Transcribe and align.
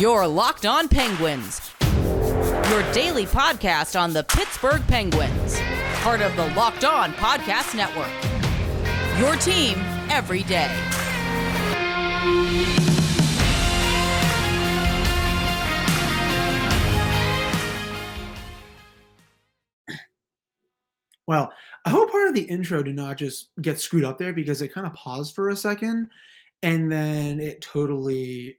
Your 0.00 0.26
Locked 0.26 0.64
On 0.64 0.88
Penguins, 0.88 1.60
your 1.82 2.92
daily 2.94 3.26
podcast 3.26 4.00
on 4.00 4.14
the 4.14 4.24
Pittsburgh 4.24 4.80
Penguins, 4.88 5.60
part 5.96 6.22
of 6.22 6.34
the 6.36 6.46
Locked 6.54 6.86
On 6.86 7.12
Podcast 7.12 7.76
Network. 7.76 8.08
Your 9.18 9.36
team 9.36 9.76
every 10.08 10.42
day. 10.44 10.74
Well, 21.26 21.52
I 21.84 21.90
hope 21.90 22.10
part 22.10 22.28
of 22.28 22.34
the 22.34 22.46
intro 22.48 22.82
did 22.82 22.96
not 22.96 23.18
just 23.18 23.50
get 23.60 23.78
screwed 23.78 24.04
up 24.04 24.16
there 24.16 24.32
because 24.32 24.62
it 24.62 24.72
kind 24.72 24.86
of 24.86 24.94
paused 24.94 25.34
for 25.34 25.50
a 25.50 25.56
second 25.56 26.08
and 26.62 26.90
then 26.90 27.38
it 27.38 27.60
totally 27.60 28.56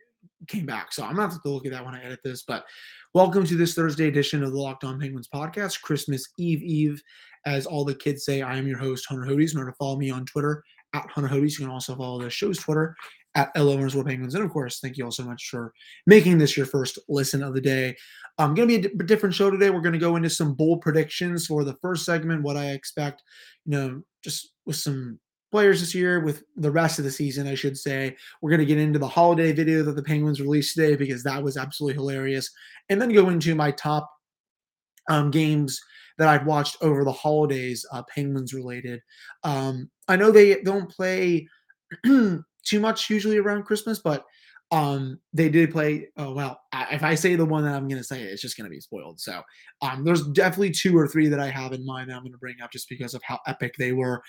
came 0.47 0.65
back. 0.65 0.93
So 0.93 1.03
I'm 1.03 1.15
not 1.15 1.23
gonna 1.23 1.33
have 1.33 1.43
to 1.43 1.49
look 1.49 1.65
at 1.65 1.71
that 1.71 1.85
when 1.85 1.95
I 1.95 2.03
edit 2.03 2.19
this. 2.23 2.43
But 2.43 2.65
welcome 3.13 3.45
to 3.45 3.55
this 3.55 3.73
Thursday 3.73 4.07
edition 4.07 4.43
of 4.43 4.51
the 4.51 4.59
Locked 4.59 4.83
On 4.83 4.99
Penguins 4.99 5.29
podcast, 5.33 5.81
Christmas 5.81 6.27
Eve 6.37 6.61
Eve. 6.63 7.01
As 7.45 7.65
all 7.65 7.83
the 7.83 7.95
kids 7.95 8.23
say, 8.23 8.41
I 8.41 8.57
am 8.57 8.67
your 8.67 8.77
host, 8.77 9.07
Hunter 9.07 9.25
Hodes. 9.25 9.53
Remember 9.53 9.71
to 9.71 9.77
follow 9.77 9.97
me 9.97 10.11
on 10.11 10.25
Twitter 10.25 10.63
at 10.93 11.09
Hunter 11.09 11.29
Hodes. 11.29 11.53
You 11.53 11.65
can 11.65 11.73
also 11.73 11.95
follow 11.95 12.21
the 12.21 12.29
show's 12.29 12.59
Twitter 12.59 12.95
at 13.35 13.51
LO 13.55 13.73
underscore 13.73 14.03
Penguins. 14.03 14.35
And 14.35 14.43
of 14.43 14.51
course, 14.51 14.79
thank 14.79 14.97
you 14.97 15.05
all 15.05 15.11
so 15.11 15.23
much 15.23 15.47
for 15.49 15.73
making 16.05 16.37
this 16.37 16.57
your 16.57 16.65
first 16.65 16.99
listen 17.07 17.41
of 17.41 17.53
the 17.53 17.61
day. 17.61 17.95
I'm 18.37 18.49
um, 18.49 18.55
going 18.55 18.67
to 18.67 18.79
be 18.79 18.87
a 18.87 18.89
d- 18.89 19.05
different 19.05 19.35
show 19.35 19.49
today. 19.49 19.69
We're 19.69 19.81
going 19.81 19.93
to 19.93 19.99
go 19.99 20.15
into 20.15 20.29
some 20.29 20.53
bold 20.53 20.81
predictions 20.81 21.47
for 21.47 21.63
the 21.63 21.75
first 21.81 22.05
segment, 22.05 22.43
what 22.43 22.57
I 22.57 22.71
expect, 22.71 23.23
you 23.65 23.71
know, 23.71 24.01
just 24.23 24.51
with 24.65 24.75
some 24.75 25.19
players 25.51 25.81
this 25.81 25.93
year, 25.93 26.21
with 26.21 26.43
the 26.55 26.71
rest 26.71 26.97
of 26.97 27.05
the 27.05 27.11
season, 27.11 27.47
I 27.47 27.55
should 27.55 27.77
say. 27.77 28.15
We're 28.41 28.49
going 28.49 28.59
to 28.61 28.65
get 28.65 28.77
into 28.77 28.99
the 28.99 29.07
holiday 29.07 29.51
video 29.51 29.83
that 29.83 29.95
the 29.95 30.03
Penguins 30.03 30.41
released 30.41 30.75
today 30.75 30.95
because 30.95 31.23
that 31.23 31.43
was 31.43 31.57
absolutely 31.57 31.95
hilarious. 31.95 32.49
And 32.89 33.01
then 33.01 33.09
go 33.13 33.29
into 33.29 33.53
my 33.53 33.71
top 33.71 34.09
um, 35.09 35.29
games 35.29 35.79
that 36.17 36.27
I've 36.27 36.45
watched 36.45 36.77
over 36.81 37.03
the 37.03 37.11
holidays, 37.11 37.85
uh, 37.91 38.03
Penguins 38.03 38.53
related. 38.53 39.01
Um, 39.43 39.89
I 40.07 40.15
know 40.15 40.31
they 40.31 40.61
don't 40.61 40.89
play 40.89 41.47
too 42.05 42.43
much 42.79 43.09
usually 43.09 43.37
around 43.37 43.63
Christmas, 43.63 43.99
but 43.99 44.25
um, 44.71 45.19
they 45.33 45.49
did 45.49 45.71
play. 45.71 46.07
Oh 46.17 46.33
well, 46.33 46.61
if 46.91 47.03
I 47.03 47.15
say 47.15 47.35
the 47.35 47.45
one 47.45 47.63
that 47.63 47.75
I'm 47.75 47.87
going 47.87 47.99
to 47.99 48.07
say, 48.07 48.21
it's 48.21 48.41
just 48.41 48.57
going 48.57 48.65
to 48.65 48.73
be 48.73 48.79
spoiled. 48.79 49.19
So, 49.19 49.41
um, 49.81 50.03
there's 50.03 50.25
definitely 50.27 50.71
two 50.71 50.97
or 50.97 51.07
three 51.07 51.27
that 51.27 51.39
I 51.39 51.49
have 51.49 51.73
in 51.73 51.85
mind 51.85 52.09
that 52.09 52.15
I'm 52.15 52.23
going 52.23 52.31
to 52.31 52.37
bring 52.37 52.61
up 52.61 52.71
just 52.71 52.87
because 52.87 53.13
of 53.13 53.21
how 53.23 53.39
epic 53.47 53.75
they 53.77 53.91
were. 53.91 54.21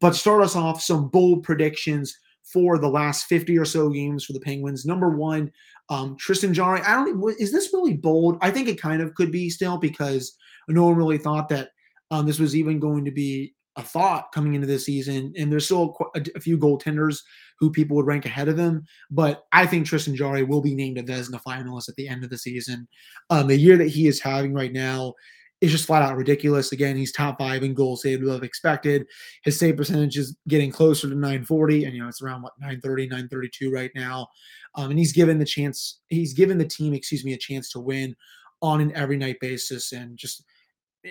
But 0.00 0.16
start 0.16 0.42
us 0.42 0.56
off 0.56 0.82
some 0.82 1.08
bold 1.08 1.44
predictions 1.44 2.16
for 2.42 2.76
the 2.78 2.88
last 2.88 3.26
50 3.26 3.56
or 3.56 3.64
so 3.64 3.88
games 3.88 4.24
for 4.24 4.32
the 4.32 4.40
Penguins. 4.40 4.84
Number 4.84 5.10
one, 5.10 5.50
um, 5.88 6.16
Tristan 6.18 6.52
Jarry. 6.52 6.80
I 6.80 7.04
don't. 7.04 7.40
Is 7.40 7.52
this 7.52 7.70
really 7.72 7.94
bold? 7.94 8.38
I 8.40 8.50
think 8.50 8.68
it 8.68 8.80
kind 8.80 9.00
of 9.00 9.14
could 9.14 9.30
be 9.30 9.48
still 9.48 9.78
because 9.78 10.36
no 10.68 10.84
one 10.84 10.96
really 10.96 11.18
thought 11.18 11.48
that 11.50 11.70
um, 12.10 12.26
this 12.26 12.40
was 12.40 12.56
even 12.56 12.80
going 12.80 13.04
to 13.04 13.10
be 13.12 13.54
a 13.76 13.82
thought 13.82 14.32
coming 14.32 14.54
into 14.54 14.66
this 14.66 14.86
season. 14.86 15.32
And 15.36 15.50
there's 15.50 15.64
still 15.64 15.96
a, 16.14 16.24
a, 16.36 16.40
few 16.40 16.56
goaltenders 16.56 17.18
who 17.58 17.70
people 17.70 17.96
would 17.96 18.06
rank 18.06 18.26
ahead 18.26 18.48
of 18.48 18.58
him. 18.58 18.84
But 19.10 19.44
I 19.52 19.66
think 19.66 19.86
Tristan 19.86 20.16
Jarry 20.16 20.42
will 20.42 20.60
be 20.60 20.74
named 20.74 20.98
a 20.98 21.02
Vezina 21.02 21.40
finalist 21.42 21.88
at 21.88 21.96
the 21.96 22.08
end 22.08 22.24
of 22.24 22.30
the 22.30 22.38
season. 22.38 22.88
Um, 23.30 23.46
the 23.46 23.56
year 23.56 23.76
that 23.76 23.88
he 23.88 24.06
is 24.06 24.20
having 24.20 24.54
right 24.54 24.72
now 24.72 25.14
is 25.60 25.72
just 25.72 25.86
flat 25.86 26.02
out 26.02 26.16
ridiculous. 26.16 26.72
Again, 26.72 26.96
he's 26.96 27.12
top 27.12 27.38
five 27.38 27.62
in 27.62 27.74
goals 27.74 28.02
saved 28.02 28.22
above 28.22 28.42
expected. 28.42 29.06
His 29.44 29.58
save 29.58 29.76
percentage 29.76 30.18
is 30.18 30.36
getting 30.48 30.70
closer 30.70 31.08
to 31.08 31.14
940, 31.14 31.84
and 31.84 31.94
you 31.94 32.02
know 32.02 32.08
it's 32.08 32.22
around 32.22 32.42
what 32.42 32.52
930, 32.60 33.06
932 33.08 33.70
right 33.70 33.90
now. 33.94 34.28
Um, 34.74 34.90
and 34.90 34.98
he's 34.98 35.12
given 35.12 35.38
the 35.38 35.44
chance, 35.44 36.00
he's 36.08 36.34
given 36.34 36.58
the 36.58 36.66
team, 36.66 36.92
excuse 36.92 37.24
me, 37.24 37.32
a 37.32 37.38
chance 37.38 37.70
to 37.70 37.80
win 37.80 38.14
on 38.60 38.80
an 38.80 38.92
every 38.94 39.16
night 39.16 39.36
basis, 39.40 39.92
and 39.92 40.16
just 40.16 40.44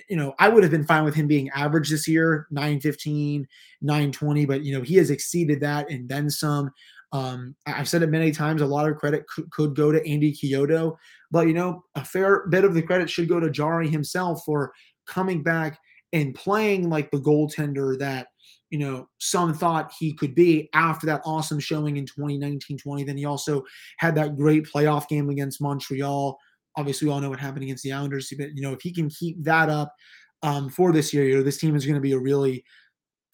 you 0.09 0.15
know, 0.15 0.33
I 0.39 0.49
would 0.49 0.63
have 0.63 0.71
been 0.71 0.85
fine 0.85 1.03
with 1.03 1.15
him 1.15 1.27
being 1.27 1.49
average 1.49 1.89
this 1.89 2.07
year, 2.07 2.47
915, 2.51 3.47
920, 3.81 4.45
but 4.45 4.63
you 4.63 4.73
know, 4.73 4.81
he 4.81 4.95
has 4.95 5.09
exceeded 5.09 5.59
that 5.61 5.89
and 5.89 6.07
then 6.09 6.29
some. 6.29 6.71
Um, 7.11 7.55
I've 7.67 7.87
said 7.87 8.01
it 8.01 8.09
many 8.09 8.31
times, 8.31 8.61
a 8.61 8.65
lot 8.65 8.89
of 8.89 8.97
credit 8.97 9.27
could, 9.27 9.49
could 9.51 9.75
go 9.75 9.91
to 9.91 10.05
Andy 10.07 10.33
Chiodo, 10.33 10.95
but 11.29 11.47
you 11.47 11.53
know, 11.53 11.83
a 11.95 12.03
fair 12.03 12.47
bit 12.47 12.63
of 12.63 12.73
the 12.73 12.81
credit 12.81 13.09
should 13.09 13.29
go 13.29 13.39
to 13.39 13.51
Jarry 13.51 13.87
himself 13.87 14.41
for 14.45 14.73
coming 15.05 15.43
back 15.43 15.79
and 16.11 16.33
playing 16.33 16.89
like 16.89 17.11
the 17.11 17.19
goaltender 17.19 17.97
that 17.99 18.27
you 18.69 18.79
know 18.79 19.07
some 19.19 19.53
thought 19.53 19.93
he 19.99 20.13
could 20.13 20.33
be 20.33 20.69
after 20.73 21.05
that 21.05 21.21
awesome 21.25 21.59
showing 21.59 21.97
in 21.97 22.05
2019-20 22.05 23.05
then 23.05 23.17
he 23.17 23.25
also 23.25 23.63
had 23.97 24.15
that 24.15 24.35
great 24.35 24.63
playoff 24.63 25.07
game 25.07 25.29
against 25.29 25.61
montreal 25.61 26.37
obviously 26.77 27.07
we 27.07 27.13
all 27.13 27.21
know 27.21 27.29
what 27.29 27.39
happened 27.39 27.63
against 27.63 27.83
the 27.83 27.93
Islanders. 27.93 28.31
But 28.37 28.55
you 28.55 28.61
know, 28.61 28.73
if 28.73 28.81
he 28.81 28.91
can 28.91 29.09
keep 29.09 29.41
that 29.43 29.69
up 29.69 29.93
um, 30.41 30.69
for 30.69 30.91
this 30.91 31.13
year, 31.13 31.25
you 31.25 31.37
know, 31.37 31.43
this 31.43 31.57
team 31.57 31.75
is 31.75 31.85
going 31.85 31.95
to 31.95 32.01
be 32.01 32.13
a 32.13 32.19
really 32.19 32.63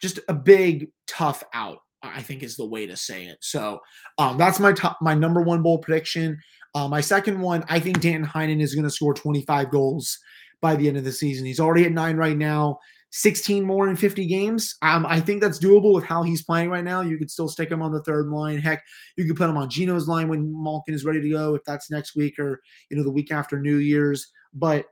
just 0.01 0.19
a 0.27 0.33
big 0.33 0.89
tough 1.07 1.43
out. 1.53 1.79
I 2.01 2.21
think 2.21 2.43
is 2.43 2.55
the 2.55 2.65
way 2.65 2.85
to 2.87 2.95
say 2.95 3.25
it. 3.25 3.39
So 3.41 3.79
um, 4.17 4.37
that's 4.37 4.59
my 4.59 4.71
top, 4.71 4.97
my 5.01 5.13
number 5.13 5.41
one 5.41 5.61
bold 5.61 5.81
prediction. 5.81 6.37
Uh, 6.73 6.87
my 6.87 7.01
second 7.01 7.41
one, 7.41 7.65
I 7.67 7.79
think 7.79 7.99
Dan 7.99 8.25
Heinen 8.25 8.61
is 8.61 8.73
going 8.73 8.85
to 8.85 8.89
score 8.89 9.13
25 9.13 9.69
goals 9.69 10.17
by 10.61 10.75
the 10.75 10.87
end 10.87 10.95
of 10.95 11.03
the 11.03 11.11
season. 11.11 11.45
He's 11.45 11.59
already 11.59 11.85
at 11.85 11.91
nine 11.91 12.15
right 12.15 12.37
now. 12.37 12.79
16 13.11 13.63
more 13.63 13.89
in 13.89 13.95
50 13.95 14.25
games. 14.27 14.75
Um, 14.81 15.05
I 15.05 15.19
think 15.19 15.41
that's 15.41 15.59
doable 15.59 15.93
with 15.93 16.03
how 16.03 16.21
he's 16.21 16.43
playing 16.43 16.69
right 16.69 16.83
now. 16.83 17.01
You 17.01 17.17
could 17.17 17.31
still 17.31 17.47
stick 17.47 17.71
him 17.71 17.81
on 17.81 17.91
the 17.91 18.03
third 18.03 18.27
line. 18.27 18.59
Heck, 18.59 18.83
you 19.17 19.25
could 19.25 19.35
put 19.35 19.49
him 19.49 19.57
on 19.57 19.69
Gino's 19.69 20.07
line 20.07 20.27
when 20.27 20.51
Malkin 20.51 20.93
is 20.93 21.05
ready 21.05 21.21
to 21.21 21.29
go, 21.29 21.55
if 21.55 21.63
that's 21.65 21.89
next 21.89 22.15
week 22.15 22.37
or 22.37 22.61
you 22.89 22.97
know 22.97 23.03
the 23.03 23.11
week 23.11 23.31
after 23.31 23.59
New 23.59 23.77
Year's. 23.77 24.27
But 24.53 24.85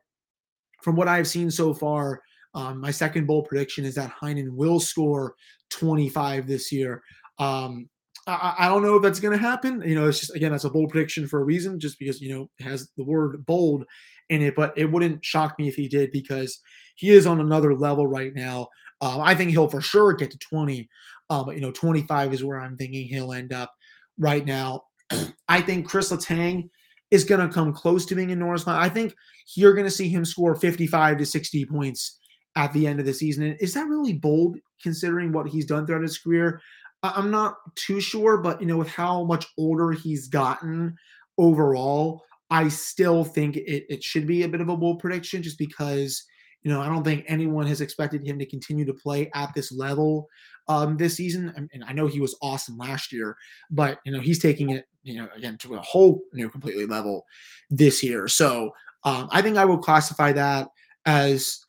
from 0.81 0.95
what 0.95 1.07
I've 1.07 1.27
seen 1.27 1.51
so 1.51 1.73
far, 1.73 2.21
um, 2.53 2.81
my 2.81 2.91
second 2.91 3.27
bold 3.27 3.47
prediction 3.47 3.85
is 3.85 3.95
that 3.95 4.13
Heinen 4.19 4.49
will 4.49 4.79
score 4.79 5.35
25 5.69 6.47
this 6.47 6.71
year. 6.71 7.03
Um, 7.37 7.89
I, 8.25 8.55
I, 8.59 8.67
don't 8.67 8.83
know 8.83 8.95
if 8.95 9.03
that's 9.03 9.19
going 9.19 9.37
to 9.37 9.43
happen. 9.43 9.81
You 9.85 9.95
know, 9.95 10.07
it's 10.07 10.19
just 10.19 10.35
again 10.35 10.51
that's 10.51 10.63
a 10.63 10.69
bold 10.69 10.89
prediction 10.89 11.27
for 11.27 11.39
a 11.39 11.45
reason, 11.45 11.79
just 11.79 11.99
because 11.99 12.19
you 12.19 12.33
know 12.33 12.49
it 12.59 12.63
has 12.63 12.89
the 12.97 13.03
word 13.03 13.45
bold 13.45 13.85
in 14.29 14.41
it. 14.41 14.55
But 14.55 14.77
it 14.77 14.85
wouldn't 14.85 15.23
shock 15.23 15.57
me 15.59 15.67
if 15.67 15.75
he 15.75 15.87
did 15.87 16.11
because 16.11 16.59
he 16.97 17.11
is 17.11 17.25
on 17.25 17.39
another 17.39 17.73
level 17.73 18.05
right 18.05 18.33
now. 18.35 18.67
Um, 18.99 19.21
I 19.21 19.35
think 19.35 19.51
he'll 19.51 19.69
for 19.69 19.81
sure 19.81 20.13
get 20.13 20.31
to 20.31 20.37
20, 20.39 20.89
uh, 21.29 21.43
but 21.43 21.55
you 21.55 21.61
know, 21.61 21.71
25 21.71 22.33
is 22.33 22.43
where 22.43 22.59
I'm 22.59 22.75
thinking 22.75 23.07
he'll 23.07 23.33
end 23.33 23.53
up 23.53 23.73
right 24.17 24.45
now. 24.45 24.83
I 25.47 25.61
think 25.61 25.87
Chris 25.87 26.11
Letang 26.11 26.69
is 27.11 27.23
going 27.23 27.47
to 27.47 27.53
come 27.53 27.71
close 27.73 28.05
to 28.07 28.15
being 28.15 28.31
a 28.31 28.35
Norris 28.35 28.67
line. 28.67 28.81
I 28.81 28.89
think 28.89 29.13
you're 29.55 29.73
going 29.73 29.85
to 29.85 29.91
see 29.91 30.09
him 30.09 30.25
score 30.25 30.55
55 30.55 31.19
to 31.19 31.25
60 31.25 31.65
points 31.65 32.19
at 32.55 32.73
the 32.73 32.87
end 32.87 32.99
of 32.99 33.05
the 33.05 33.13
season. 33.13 33.43
And 33.43 33.57
is 33.61 33.73
that 33.75 33.87
really 33.87 34.13
bold 34.13 34.57
considering 34.81 35.31
what 35.31 35.47
he's 35.47 35.65
done 35.65 35.85
throughout 35.85 36.01
his 36.01 36.17
career? 36.17 36.59
I'm 37.03 37.31
not 37.31 37.57
too 37.75 38.01
sure, 38.01 38.37
but 38.37 38.59
you 38.59 38.67
know, 38.67 38.77
with 38.77 38.89
how 38.89 39.23
much 39.23 39.45
older 39.57 39.91
he's 39.91 40.27
gotten 40.27 40.95
overall, 41.37 42.23
I 42.49 42.67
still 42.69 43.23
think 43.23 43.57
it, 43.57 43.85
it 43.89 44.03
should 44.03 44.25
be 44.25 44.43
a 44.43 44.47
bit 44.47 44.61
of 44.61 44.69
a 44.69 44.75
bold 44.75 44.99
prediction 44.99 45.43
just 45.43 45.57
because 45.57 46.23
you 46.67 46.73
know, 46.73 46.81
I 46.81 46.89
don't 46.89 47.05
think 47.05 47.23
anyone 47.29 47.65
has 47.67 47.79
expected 47.79 48.27
him 48.27 48.37
to 48.39 48.45
continue 48.45 48.83
to 48.83 48.93
play 48.93 49.31
at 49.33 49.53
this 49.53 49.71
level 49.71 50.27
um, 50.67 50.97
this 50.97 51.15
season. 51.15 51.69
And 51.71 51.81
I 51.85 51.93
know 51.93 52.07
he 52.07 52.19
was 52.19 52.37
awesome 52.41 52.77
last 52.77 53.13
year, 53.13 53.37
but 53.71 53.99
you 54.03 54.11
know, 54.11 54.19
he's 54.19 54.39
taking 54.39 54.71
it, 54.71 54.83
you 55.01 55.15
know, 55.15 55.29
again 55.33 55.57
to 55.59 55.75
a 55.75 55.79
whole 55.79 56.19
new, 56.33 56.49
completely 56.49 56.85
level 56.85 57.23
this 57.69 58.03
year. 58.03 58.27
So 58.27 58.71
um, 59.05 59.29
I 59.31 59.41
think 59.41 59.55
I 59.55 59.63
will 59.63 59.77
classify 59.77 60.33
that 60.33 60.67
as 61.05 61.59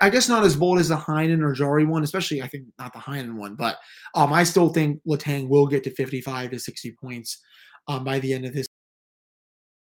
I 0.00 0.10
guess 0.10 0.28
not 0.28 0.42
as 0.42 0.56
bold 0.56 0.80
as 0.80 0.88
the 0.88 0.96
Heinen 0.96 1.40
or 1.40 1.52
Jarry 1.52 1.84
one, 1.84 2.02
especially 2.02 2.42
I 2.42 2.48
think 2.48 2.64
not 2.80 2.92
the 2.92 2.98
Heinen 2.98 3.36
one, 3.36 3.54
but 3.54 3.78
um, 4.16 4.32
I 4.32 4.42
still 4.42 4.70
think 4.70 5.00
Letang 5.06 5.48
will 5.48 5.68
get 5.68 5.84
to 5.84 5.94
55 5.94 6.50
to 6.50 6.58
60 6.58 6.96
points 7.00 7.40
um, 7.86 8.02
by 8.02 8.18
the 8.18 8.34
end 8.34 8.44
of 8.44 8.54
this 8.54 8.66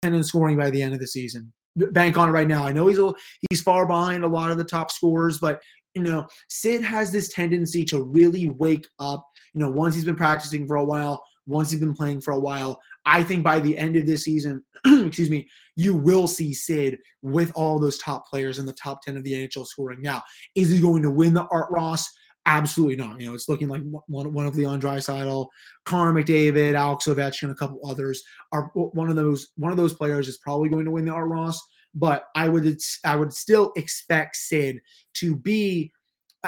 and 0.05 0.15
in 0.15 0.23
scoring 0.23 0.57
by 0.57 0.71
the 0.71 0.83
end 0.83 0.95
of 0.95 1.01
the 1.01 1.09
season 1.09 1.53
bank 1.77 2.17
on 2.17 2.29
it 2.29 2.33
right 2.33 2.49
now. 2.49 2.65
I 2.65 2.73
know 2.73 2.87
he's 2.87 2.99
a, 2.99 3.13
he's 3.51 3.63
far 3.63 3.87
behind 3.87 4.25
a 4.25 4.29
lot 4.29 4.51
of 4.51 4.59
the 4.59 4.65
top 4.65 4.91
scorers, 4.91 5.39
but 5.39 5.61
you 5.95 6.03
know, 6.03 6.27
Sid 6.49 6.83
has 6.83 7.13
this 7.13 7.29
tendency 7.29 7.85
to 7.87 8.03
really 8.03 8.49
wake 8.49 8.87
up. 8.99 9.27
You 9.55 9.61
know, 9.61 9.71
once 9.71 9.95
he's 9.95 10.05
been 10.05 10.17
practicing 10.17 10.67
for 10.67 10.77
a 10.77 10.85
while, 10.85 11.23
once 11.47 11.71
he's 11.71 11.81
been 11.81 11.95
playing 11.95 12.21
for 12.21 12.33
a 12.33 12.39
while, 12.39 12.81
I 13.05 13.23
think 13.23 13.43
by 13.43 13.61
the 13.61 13.77
end 13.77 13.97
of 13.97 14.07
this 14.07 14.25
season, 14.25 14.63
excuse 14.87 15.29
me, 15.29 15.49
you 15.77 15.95
will 15.95 16.27
see 16.27 16.55
Sid 16.55 16.99
with 17.23 17.53
all 17.55 17.79
those 17.79 17.99
top 17.99 18.27
players 18.29 18.59
in 18.59 18.67
the 18.67 18.73
top 18.73 19.03
10 19.03 19.17
of 19.17 19.25
the 19.25 19.33
NHL 19.33 19.67
scoring. 19.67 20.01
Now, 20.01 20.23
is 20.55 20.71
he 20.71 20.81
going 20.81 21.03
to 21.03 21.11
win 21.11 21.35
the 21.35 21.47
Art 21.47 21.71
Ross? 21.71 22.11
Absolutely 22.45 22.97
not. 22.97 23.21
You 23.21 23.29
know, 23.29 23.35
it's 23.35 23.49
looking 23.49 23.69
like 23.69 23.83
one, 24.09 24.33
one 24.33 24.47
of 24.47 24.57
Leon 24.57 24.81
Draisaitl, 24.81 25.47
Connor 25.85 26.13
McDavid, 26.13 26.75
Alex 26.75 27.07
Ovechkin, 27.07 27.51
a 27.51 27.55
couple 27.55 27.81
others 27.89 28.23
are 28.51 28.65
one 28.75 29.09
of 29.09 29.17
those. 29.17 29.49
One 29.57 29.71
of 29.71 29.77
those 29.77 29.95
players 29.95 30.27
is 30.27 30.39
probably 30.39 30.69
going 30.69 30.85
to 30.85 30.91
win 30.91 31.05
the 31.05 31.13
Art 31.13 31.29
Ross, 31.29 31.61
but 31.95 32.25
I 32.35 32.49
would 32.49 32.79
I 33.05 33.15
would 33.15 33.33
still 33.33 33.73
expect 33.77 34.37
Sid 34.37 34.81
to 35.15 35.37
be. 35.37 35.93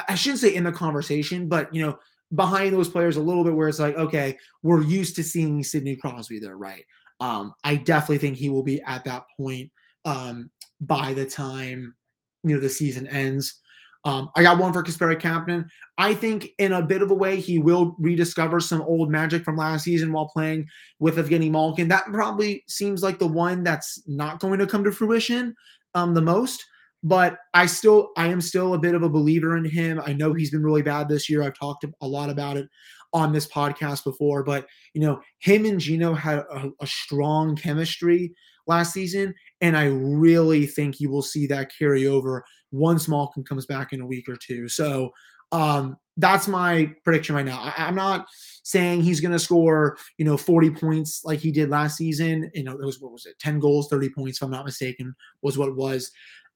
I 0.08 0.16
shouldn't 0.16 0.40
say 0.40 0.54
in 0.56 0.64
the 0.64 0.72
conversation, 0.72 1.48
but 1.48 1.72
you 1.72 1.86
know, 1.86 1.96
behind 2.34 2.74
those 2.74 2.88
players 2.88 3.16
a 3.16 3.22
little 3.22 3.44
bit, 3.44 3.54
where 3.54 3.68
it's 3.68 3.78
like, 3.78 3.96
okay, 3.96 4.36
we're 4.64 4.82
used 4.82 5.14
to 5.16 5.22
seeing 5.22 5.62
Sidney 5.62 5.94
Crosby 5.94 6.40
there, 6.40 6.56
right? 6.56 6.84
Um, 7.20 7.54
I 7.62 7.76
definitely 7.76 8.18
think 8.18 8.36
he 8.36 8.48
will 8.48 8.64
be 8.64 8.82
at 8.82 9.04
that 9.04 9.26
point 9.36 9.70
um, 10.04 10.50
by 10.80 11.14
the 11.14 11.24
time 11.24 11.94
you 12.42 12.54
know 12.54 12.60
the 12.60 12.68
season 12.68 13.06
ends. 13.06 13.60
Um, 14.04 14.30
I 14.36 14.42
got 14.42 14.58
one 14.58 14.72
for 14.72 14.82
Kasperi 14.82 15.18
Kapanen. 15.18 15.66
I 15.96 16.12
think 16.12 16.48
in 16.58 16.72
a 16.72 16.82
bit 16.82 17.00
of 17.00 17.10
a 17.10 17.14
way 17.14 17.40
he 17.40 17.58
will 17.58 17.96
rediscover 17.98 18.60
some 18.60 18.82
old 18.82 19.10
magic 19.10 19.44
from 19.44 19.56
last 19.56 19.84
season 19.84 20.12
while 20.12 20.28
playing 20.28 20.66
with 20.98 21.16
Evgeny 21.16 21.50
Malkin. 21.50 21.88
That 21.88 22.04
probably 22.06 22.64
seems 22.68 23.02
like 23.02 23.18
the 23.18 23.26
one 23.26 23.62
that's 23.62 24.02
not 24.06 24.40
going 24.40 24.58
to 24.58 24.66
come 24.66 24.84
to 24.84 24.92
fruition 24.92 25.54
um, 25.94 26.12
the 26.12 26.22
most. 26.22 26.64
But 27.02 27.38
I 27.52 27.66
still, 27.66 28.12
I 28.16 28.28
am 28.28 28.40
still 28.40 28.74
a 28.74 28.78
bit 28.78 28.94
of 28.94 29.02
a 29.02 29.10
believer 29.10 29.56
in 29.56 29.64
him. 29.64 30.00
I 30.04 30.14
know 30.14 30.32
he's 30.32 30.50
been 30.50 30.62
really 30.62 30.82
bad 30.82 31.08
this 31.08 31.28
year. 31.28 31.42
I've 31.42 31.58
talked 31.58 31.84
a 32.00 32.06
lot 32.06 32.30
about 32.30 32.56
it 32.56 32.66
on 33.12 33.32
this 33.32 33.46
podcast 33.46 34.04
before, 34.04 34.42
but 34.42 34.66
you 34.94 35.00
know, 35.00 35.20
him 35.38 35.64
and 35.66 35.78
Gino 35.78 36.14
had 36.14 36.38
a, 36.38 36.70
a 36.80 36.86
strong 36.86 37.56
chemistry 37.56 38.34
last 38.66 38.92
season, 38.92 39.34
and 39.60 39.76
I 39.76 39.84
really 39.84 40.66
think 40.66 40.98
you 40.98 41.10
will 41.10 41.22
see 41.22 41.46
that 41.46 41.70
carry 41.78 42.06
over 42.06 42.44
once 42.74 43.06
can 43.06 43.44
comes 43.44 43.66
back 43.66 43.92
in 43.92 44.00
a 44.00 44.06
week 44.06 44.28
or 44.28 44.36
two. 44.36 44.68
So 44.68 45.12
um, 45.52 45.96
that's 46.16 46.48
my 46.48 46.92
prediction 47.04 47.34
right 47.34 47.44
now. 47.44 47.72
I, 47.76 47.88
am 47.88 47.94
not 47.94 48.26
saying 48.64 49.02
he's 49.02 49.20
going 49.20 49.32
to 49.32 49.38
score, 49.38 49.96
you 50.18 50.24
know, 50.24 50.36
40 50.36 50.70
points 50.70 51.24
like 51.24 51.38
he 51.38 51.52
did 51.52 51.70
last 51.70 51.96
season. 51.96 52.50
You 52.54 52.64
know, 52.64 52.72
it 52.72 52.84
was 52.84 53.00
what 53.00 53.12
was 53.12 53.26
it, 53.26 53.38
10 53.38 53.60
goals, 53.60 53.88
30 53.88 54.10
points, 54.10 54.38
if 54.38 54.42
I'm 54.42 54.50
not 54.50 54.64
mistaken, 54.64 55.14
was 55.42 55.56
what 55.56 55.68
it 55.68 55.76
was. 55.76 56.10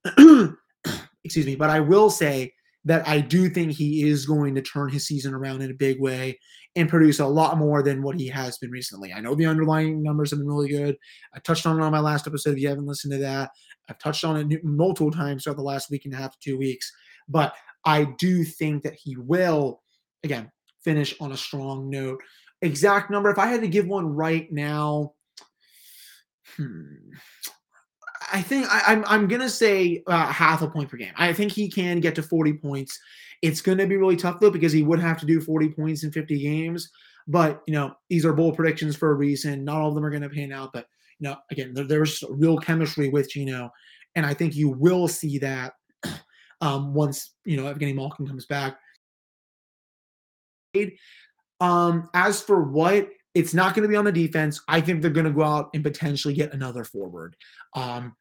Excuse 1.24 1.46
me, 1.46 1.56
but 1.56 1.70
I 1.70 1.80
will 1.80 2.10
say 2.10 2.52
that 2.84 3.06
I 3.06 3.20
do 3.20 3.48
think 3.48 3.72
he 3.72 4.08
is 4.08 4.24
going 4.26 4.54
to 4.54 4.62
turn 4.62 4.88
his 4.88 5.06
season 5.06 5.34
around 5.34 5.62
in 5.62 5.70
a 5.70 5.74
big 5.74 6.00
way 6.00 6.38
and 6.76 6.88
produce 6.88 7.18
a 7.18 7.26
lot 7.26 7.58
more 7.58 7.82
than 7.82 8.02
what 8.02 8.16
he 8.16 8.28
has 8.28 8.56
been 8.58 8.70
recently. 8.70 9.12
I 9.12 9.20
know 9.20 9.34
the 9.34 9.46
underlying 9.46 10.02
numbers 10.02 10.30
have 10.30 10.38
been 10.38 10.48
really 10.48 10.68
good. 10.68 10.96
I 11.34 11.40
touched 11.40 11.66
on 11.66 11.78
it 11.78 11.82
on 11.82 11.92
my 11.92 11.98
last 11.98 12.26
episode. 12.26 12.54
If 12.54 12.60
you 12.60 12.68
haven't 12.68 12.86
listened 12.86 13.12
to 13.12 13.18
that, 13.18 13.50
I've 13.88 13.98
touched 13.98 14.24
on 14.24 14.52
it 14.52 14.64
multiple 14.64 15.10
times 15.10 15.42
throughout 15.42 15.56
the 15.56 15.62
last 15.62 15.90
week 15.90 16.04
and 16.04 16.14
a 16.14 16.16
half 16.16 16.32
to 16.32 16.38
two 16.40 16.58
weeks. 16.58 16.90
But 17.28 17.54
I 17.84 18.04
do 18.18 18.44
think 18.44 18.84
that 18.84 18.94
he 18.94 19.16
will, 19.16 19.82
again, 20.22 20.50
finish 20.84 21.14
on 21.20 21.32
a 21.32 21.36
strong 21.36 21.90
note. 21.90 22.20
Exact 22.62 23.10
number, 23.10 23.30
if 23.30 23.38
I 23.38 23.46
had 23.46 23.60
to 23.60 23.68
give 23.68 23.86
one 23.86 24.06
right 24.06 24.50
now, 24.50 25.12
hmm, 26.56 26.84
I 28.32 28.42
think 28.42 28.66
I, 28.70 28.92
am 28.92 29.04
I'm, 29.04 29.04
I'm 29.06 29.28
gonna 29.28 29.48
say 29.48 30.02
uh, 30.06 30.26
half 30.26 30.62
a 30.62 30.68
point 30.68 30.90
per 30.90 30.96
game. 30.96 31.12
I 31.16 31.32
think 31.32 31.52
he 31.52 31.70
can 31.70 32.00
get 32.00 32.14
to 32.16 32.22
40 32.22 32.54
points. 32.54 32.98
It's 33.42 33.60
gonna 33.60 33.86
be 33.86 33.96
really 33.96 34.16
tough 34.16 34.40
though 34.40 34.50
because 34.50 34.72
he 34.72 34.82
would 34.82 35.00
have 35.00 35.18
to 35.20 35.26
do 35.26 35.40
40 35.40 35.70
points 35.70 36.04
in 36.04 36.12
50 36.12 36.38
games. 36.38 36.90
But 37.26 37.62
you 37.66 37.74
know 37.74 37.94
these 38.08 38.24
are 38.24 38.32
bold 38.32 38.56
predictions 38.56 38.96
for 38.96 39.10
a 39.10 39.14
reason. 39.14 39.64
Not 39.64 39.80
all 39.80 39.88
of 39.88 39.94
them 39.94 40.04
are 40.04 40.10
gonna 40.10 40.30
pan 40.30 40.52
out, 40.52 40.72
but 40.72 40.86
you 41.18 41.28
know 41.28 41.36
again 41.50 41.74
there, 41.74 41.84
there's 41.84 42.22
real 42.30 42.58
chemistry 42.58 43.08
with 43.08 43.30
Gino, 43.30 43.70
and 44.14 44.24
I 44.24 44.34
think 44.34 44.54
you 44.54 44.70
will 44.70 45.08
see 45.08 45.38
that 45.38 45.74
um, 46.60 46.94
once 46.94 47.34
you 47.44 47.56
know 47.56 47.72
Evgeny 47.72 47.94
Malkin 47.94 48.26
comes 48.26 48.46
back. 48.46 48.78
Um, 51.60 52.08
as 52.14 52.40
for 52.40 52.62
what 52.62 53.08
it's 53.38 53.54
not 53.54 53.74
going 53.74 53.84
to 53.84 53.88
be 53.88 53.96
on 53.96 54.04
the 54.04 54.12
defense. 54.12 54.60
I 54.66 54.80
think 54.80 55.00
they're 55.00 55.10
going 55.10 55.26
to 55.26 55.32
go 55.32 55.42
out 55.42 55.70
and 55.72 55.84
potentially 55.84 56.34
get 56.34 56.52
another 56.52 56.84
forward. 56.84 57.36
Um, 57.74 58.16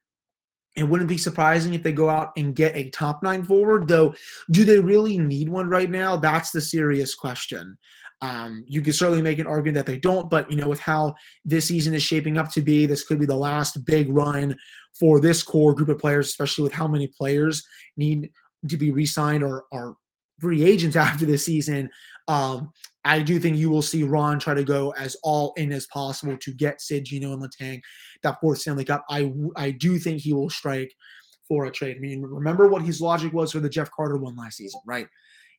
it 0.75 0.83
wouldn't 0.83 1.09
be 1.09 1.17
surprising 1.17 1.73
if 1.73 1.81
they 1.81 1.91
go 1.91 2.07
out 2.07 2.33
and 2.37 2.55
get 2.55 2.75
a 2.75 2.91
top 2.91 3.23
nine 3.23 3.43
forward, 3.43 3.87
though. 3.87 4.13
Do 4.51 4.63
they 4.63 4.79
really 4.79 5.17
need 5.17 5.49
one 5.49 5.67
right 5.69 5.89
now? 5.89 6.17
That's 6.17 6.51
the 6.51 6.61
serious 6.61 7.15
question. 7.15 7.77
Um, 8.21 8.63
you 8.67 8.81
can 8.81 8.93
certainly 8.93 9.23
make 9.23 9.39
an 9.39 9.47
argument 9.47 9.75
that 9.75 9.91
they 9.91 9.99
don't, 9.99 10.29
but 10.29 10.49
you 10.51 10.57
know, 10.57 10.69
with 10.69 10.79
how 10.79 11.15
this 11.45 11.65
season 11.65 11.93
is 11.95 12.03
shaping 12.03 12.37
up 12.37 12.51
to 12.51 12.61
be, 12.61 12.85
this 12.85 13.03
could 13.03 13.19
be 13.19 13.25
the 13.25 13.35
last 13.35 13.85
big 13.85 14.09
run 14.09 14.55
for 14.99 15.19
this 15.19 15.41
core 15.41 15.73
group 15.73 15.89
of 15.89 15.99
players, 15.99 16.27
especially 16.27 16.63
with 16.63 16.73
how 16.73 16.87
many 16.87 17.07
players 17.07 17.65
need 17.95 18.31
to 18.67 18.77
be 18.77 18.91
re-signed 18.91 19.43
or 19.43 19.65
are 19.71 19.95
free 20.39 20.63
agents 20.63 20.95
after 21.07 21.25
this 21.25 21.45
season. 21.45 21.89
Um, 22.27 22.71
I 23.07 23.21
do 23.21 23.39
think 23.39 23.57
you 23.57 23.69
will 23.69 23.81
see 23.81 24.03
Ron 24.03 24.39
try 24.39 24.53
to 24.53 24.63
go 24.63 24.93
as 24.97 25.15
all 25.23 25.53
in 25.57 25.71
as 25.71 25.87
possible 25.87 26.37
to 26.37 26.53
get 26.53 26.81
Sid, 26.81 27.05
Gino, 27.05 27.33
and 27.33 27.41
Letang 27.41 27.81
that 28.23 28.39
fourth 28.41 28.59
Stanley 28.59 28.85
Cup. 28.85 29.05
I 29.09 29.31
I 29.55 29.71
do 29.71 29.97
think 29.97 30.21
he 30.21 30.33
will 30.33 30.49
strike 30.49 30.93
for 31.47 31.65
a 31.65 31.71
trade. 31.71 31.97
I 31.97 31.99
mean, 31.99 32.21
remember 32.21 32.67
what 32.67 32.81
his 32.81 32.99
logic 32.99 33.33
was 33.33 33.53
for 33.53 33.59
the 33.59 33.69
Jeff 33.69 33.89
Carter 33.91 34.17
one 34.17 34.35
last 34.35 34.57
season, 34.57 34.81
right? 34.85 35.07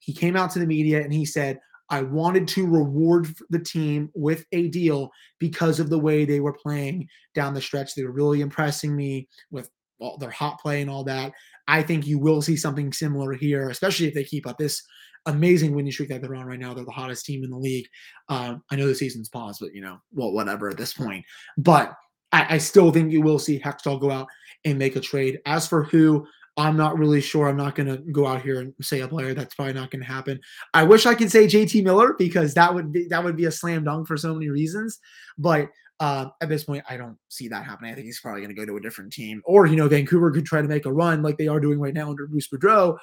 He 0.01 0.13
came 0.13 0.37
out 0.37 0.51
to 0.53 0.59
the 0.59 0.67
media 0.67 1.03
and 1.03 1.13
he 1.13 1.25
said, 1.25 1.59
I 1.91 2.03
wanted 2.03 2.47
to 2.49 2.67
reward 2.67 3.35
the 3.49 3.59
team 3.59 4.11
with 4.15 4.45
a 4.53 4.69
deal 4.69 5.11
because 5.39 5.81
of 5.81 5.89
the 5.89 5.99
way 5.99 6.25
they 6.25 6.41
were 6.41 6.53
playing 6.53 7.09
down 7.35 7.55
the 7.55 7.63
stretch. 7.63 7.95
They 7.95 8.05
were 8.05 8.13
really 8.13 8.43
impressing 8.43 8.95
me 8.95 9.29
with 9.51 9.71
all 9.99 10.19
their 10.19 10.31
hot 10.31 10.61
play 10.61 10.83
and 10.83 10.91
all 10.91 11.05
that. 11.05 11.33
I 11.67 11.83
think 11.83 12.07
you 12.07 12.19
will 12.19 12.43
see 12.43 12.57
something 12.57 12.93
similar 12.93 13.33
here, 13.33 13.71
especially 13.71 14.07
if 14.07 14.15
they 14.15 14.25
keep 14.25 14.47
up 14.47 14.59
this 14.59 14.83
amazing 15.27 15.75
winning 15.75 15.93
streak 15.93 16.09
that 16.09 16.23
they're 16.23 16.35
on 16.35 16.47
right 16.47 16.59
now. 16.59 16.75
They're 16.75 16.85
the 16.85 16.91
hottest 16.91 17.27
team 17.27 17.45
in 17.45 17.51
the 17.51 17.59
league. 17.59 17.87
Um, 18.29 18.63
I 18.71 18.77
know 18.77 18.87
the 18.87 18.95
season's 18.95 19.29
paused, 19.29 19.61
but 19.61 19.75
you 19.75 19.81
know, 19.81 19.99
well, 20.13 20.33
whatever 20.33 20.69
at 20.69 20.77
this 20.77 20.95
point. 20.95 21.25
But 21.57 21.95
I, 22.33 22.55
I 22.55 22.59
still 22.59 22.91
think 22.91 23.13
you 23.13 23.23
will 23.23 23.39
see 23.39 23.61
Hextall 23.61 24.01
go 24.01 24.11
out 24.11 24.29
and 24.65 24.79
make 24.79 24.97
a 24.97 25.01
trade. 25.01 25.41
As 25.47 25.67
for 25.67 25.85
who, 25.85 26.27
I'm 26.57 26.77
not 26.77 26.99
really 26.99 27.21
sure. 27.21 27.49
I'm 27.49 27.57
not 27.57 27.77
going 27.77 27.87
to 27.87 27.99
go 28.11 28.27
out 28.27 28.43
here 28.43 28.61
and 28.61 28.75
say 28.81 29.01
a 29.01 29.09
player. 29.09 29.33
That's 29.33 29.55
probably 29.55 29.75
not 29.75 29.91
going 29.91 30.03
to 30.03 30.09
happen. 30.09 30.41
I 30.75 30.83
wish 30.83 31.07
I 31.07 31.15
could 31.15 31.31
say 31.31 31.47
JT 31.47 31.85
Miller 31.85 32.15
because 32.19 32.53
that 32.55 32.75
would 32.75 32.93
be 32.93 33.07
that 33.09 33.23
would 33.23 33.37
be 33.37 33.45
a 33.45 33.51
slam 33.51 33.85
dunk 33.85 34.09
for 34.09 34.17
so 34.17 34.35
many 34.35 34.49
reasons. 34.49 34.99
But 35.39 35.69
uh, 36.01 36.27
at 36.41 36.49
this 36.49 36.65
point, 36.65 36.85
I 36.89 36.97
don't 36.97 37.17
see 37.29 37.49
that 37.49 37.65
happening. 37.65 37.93
I 37.93 37.95
think 37.95 38.07
he's 38.07 38.21
probably 38.21 38.41
going 38.41 38.55
to 38.55 38.61
go 38.61 38.67
to 38.67 38.77
a 38.77 38.81
different 38.81 39.13
team, 39.13 39.41
or 39.45 39.67
you 39.67 39.77
know, 39.77 39.89
Vancouver 39.89 40.31
could 40.31 40.47
try 40.47 40.61
to 40.61 40.69
make 40.69 40.87
a 40.87 40.93
run 40.93 41.23
like 41.23 41.39
they 41.39 41.49
are 41.49 41.61
doing 41.61 41.79
right 41.79 41.95
now 41.95 42.11
under 42.11 42.27
Bruce 42.27 42.49
Boudreau, 42.49 42.97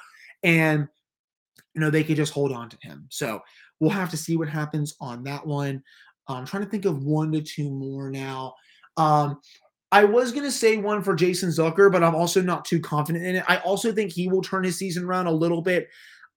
and 0.44 0.88
you 1.76 1.82
know, 1.82 1.90
they 1.90 2.04
could 2.04 2.16
just 2.16 2.34
hold 2.34 2.52
on 2.52 2.70
to 2.70 2.78
him. 2.82 3.06
So 3.10 3.42
we'll 3.80 3.92
have 3.92 4.10
to 4.12 4.18
see 4.18 4.38
what 4.38 4.48
happens 4.48 4.96
on 5.02 5.24
that 5.24 5.46
one. 5.46 5.84
I'm 6.28 6.46
trying 6.46 6.64
to 6.64 6.70
think 6.70 6.86
of 6.86 7.04
one 7.04 7.32
to 7.34 7.42
two 7.42 7.70
more 7.70 8.10
now. 8.10 8.56
Um, 8.98 9.40
I 9.92 10.06
was 10.06 10.32
going 10.32 10.46
to 10.46 10.52
say 10.52 10.78
one 10.78 11.04
for 11.04 11.16
Jason 11.16 11.50
Zucker, 11.50 11.92
but 11.92 12.04
I'm 12.04 12.16
also 12.16 12.42
not 12.42 12.66
too 12.66 12.80
confident 12.80 13.26
in 13.26 13.36
it. 13.36 13.44
I 13.48 13.58
also 13.58 13.92
think 13.92 14.12
he 14.12 14.28
will 14.28 14.42
turn 14.42 14.64
his 14.64 14.78
season 14.78 15.04
around 15.04 15.28
a 15.28 15.32
little 15.32 15.62
bit. 15.62 15.88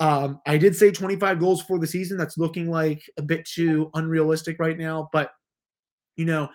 Um, 0.01 0.41
I 0.47 0.59
did 0.59 0.77
say 0.77 0.91
25 0.91 1.41
goals 1.41 1.63
for 1.63 1.79
the 1.79 1.87
season. 1.87 2.19
That's 2.19 2.39
looking 2.39 2.71
like 2.71 3.03
a 3.17 3.23
bit 3.23 3.47
too 3.47 3.91
unrealistic 3.95 4.59
right 4.59 4.79
now, 4.79 5.09
but 5.13 5.31
you 6.17 6.25
know, 6.25 6.49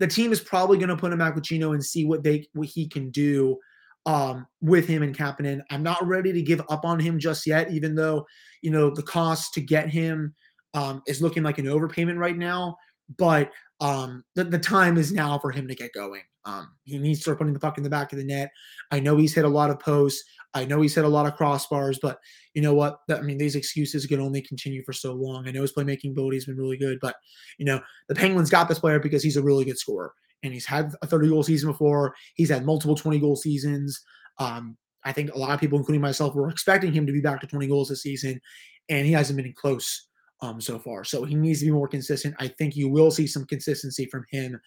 the 0.00 0.06
team 0.06 0.32
is 0.32 0.40
probably 0.40 0.76
going 0.76 0.88
to 0.88 0.96
put 0.96 1.12
him 1.12 1.18
back 1.18 1.34
with 1.34 1.44
Gino 1.44 1.72
and 1.72 1.84
see 1.84 2.04
what 2.04 2.22
they 2.22 2.46
what 2.52 2.68
he 2.68 2.88
can 2.88 3.10
do 3.10 3.58
um, 4.06 4.46
with 4.60 4.86
him 4.86 5.02
and 5.02 5.16
Kapanen. 5.16 5.62
I'm 5.70 5.82
not 5.82 6.06
ready 6.06 6.32
to 6.32 6.42
give 6.42 6.62
up 6.68 6.84
on 6.84 7.00
him 7.00 7.18
just 7.18 7.46
yet, 7.46 7.70
even 7.70 7.94
though 7.94 8.26
you 8.62 8.70
know 8.70 8.90
the 8.90 9.02
cost 9.02 9.54
to 9.54 9.60
get 9.60 9.88
him 9.88 10.34
um, 10.74 11.02
is 11.06 11.22
looking 11.22 11.42
like 11.42 11.58
an 11.58 11.66
overpayment 11.66 12.18
right 12.18 12.36
now. 12.36 12.76
But 13.18 13.50
um, 13.80 14.24
the, 14.34 14.44
the 14.44 14.58
time 14.58 14.96
is 14.96 15.12
now 15.12 15.38
for 15.38 15.50
him 15.50 15.68
to 15.68 15.74
get 15.74 15.92
going. 15.92 16.22
Um, 16.46 16.72
he 16.84 16.98
needs 16.98 17.20
to 17.20 17.22
start 17.22 17.38
putting 17.38 17.54
the 17.54 17.60
puck 17.60 17.78
in 17.78 17.84
the 17.84 17.90
back 17.90 18.12
of 18.12 18.18
the 18.18 18.24
net. 18.24 18.50
I 18.90 19.00
know 19.00 19.16
he's 19.16 19.34
hit 19.34 19.44
a 19.44 19.48
lot 19.48 19.70
of 19.70 19.80
posts. 19.80 20.22
I 20.52 20.64
know 20.64 20.80
he's 20.80 20.94
hit 20.94 21.04
a 21.04 21.08
lot 21.08 21.26
of 21.26 21.34
crossbars, 21.34 21.98
but 22.00 22.18
you 22.52 22.62
know 22.62 22.74
what? 22.74 22.98
I 23.10 23.22
mean, 23.22 23.38
these 23.38 23.56
excuses 23.56 24.06
can 24.06 24.20
only 24.20 24.40
continue 24.40 24.82
for 24.84 24.92
so 24.92 25.12
long. 25.12 25.48
I 25.48 25.50
know 25.50 25.62
his 25.62 25.72
playmaking 25.72 26.12
ability 26.12 26.36
has 26.36 26.44
been 26.44 26.56
really 26.56 26.76
good, 26.76 26.98
but 27.00 27.16
you 27.58 27.64
know 27.64 27.80
the 28.08 28.14
Penguins 28.14 28.50
got 28.50 28.68
this 28.68 28.78
player 28.78 29.00
because 29.00 29.22
he's 29.22 29.36
a 29.36 29.42
really 29.42 29.64
good 29.64 29.78
scorer 29.78 30.12
and 30.44 30.52
he's 30.52 30.66
had 30.66 30.94
a 31.02 31.06
30 31.06 31.30
goal 31.30 31.42
season 31.42 31.70
before. 31.70 32.14
He's 32.34 32.50
had 32.50 32.64
multiple 32.64 32.94
20 32.94 33.18
goal 33.18 33.34
seasons. 33.34 34.00
Um, 34.38 34.76
I 35.04 35.12
think 35.12 35.34
a 35.34 35.38
lot 35.38 35.54
of 35.54 35.60
people, 35.60 35.78
including 35.78 36.02
myself, 36.02 36.34
were 36.34 36.50
expecting 36.50 36.92
him 36.92 37.06
to 37.06 37.12
be 37.12 37.20
back 37.20 37.40
to 37.40 37.46
20 37.46 37.66
goals 37.66 37.88
this 37.88 38.02
season, 38.02 38.40
and 38.88 39.06
he 39.06 39.12
hasn't 39.12 39.36
been 39.36 39.52
close 39.54 40.08
um, 40.40 40.60
so 40.60 40.78
far. 40.78 41.04
So 41.04 41.24
he 41.24 41.34
needs 41.34 41.60
to 41.60 41.66
be 41.66 41.72
more 41.72 41.88
consistent. 41.88 42.34
I 42.38 42.48
think 42.48 42.76
you 42.76 42.88
will 42.88 43.10
see 43.10 43.26
some 43.26 43.46
consistency 43.46 44.06
from 44.06 44.24
him 44.30 44.60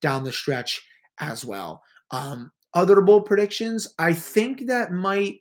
down 0.00 0.24
the 0.24 0.32
stretch 0.32 0.80
as 1.18 1.44
well. 1.44 1.82
Um, 2.10 2.50
other 2.74 3.00
bold 3.00 3.26
predictions, 3.26 3.92
I 3.98 4.12
think 4.12 4.66
that 4.66 4.92
might. 4.92 5.36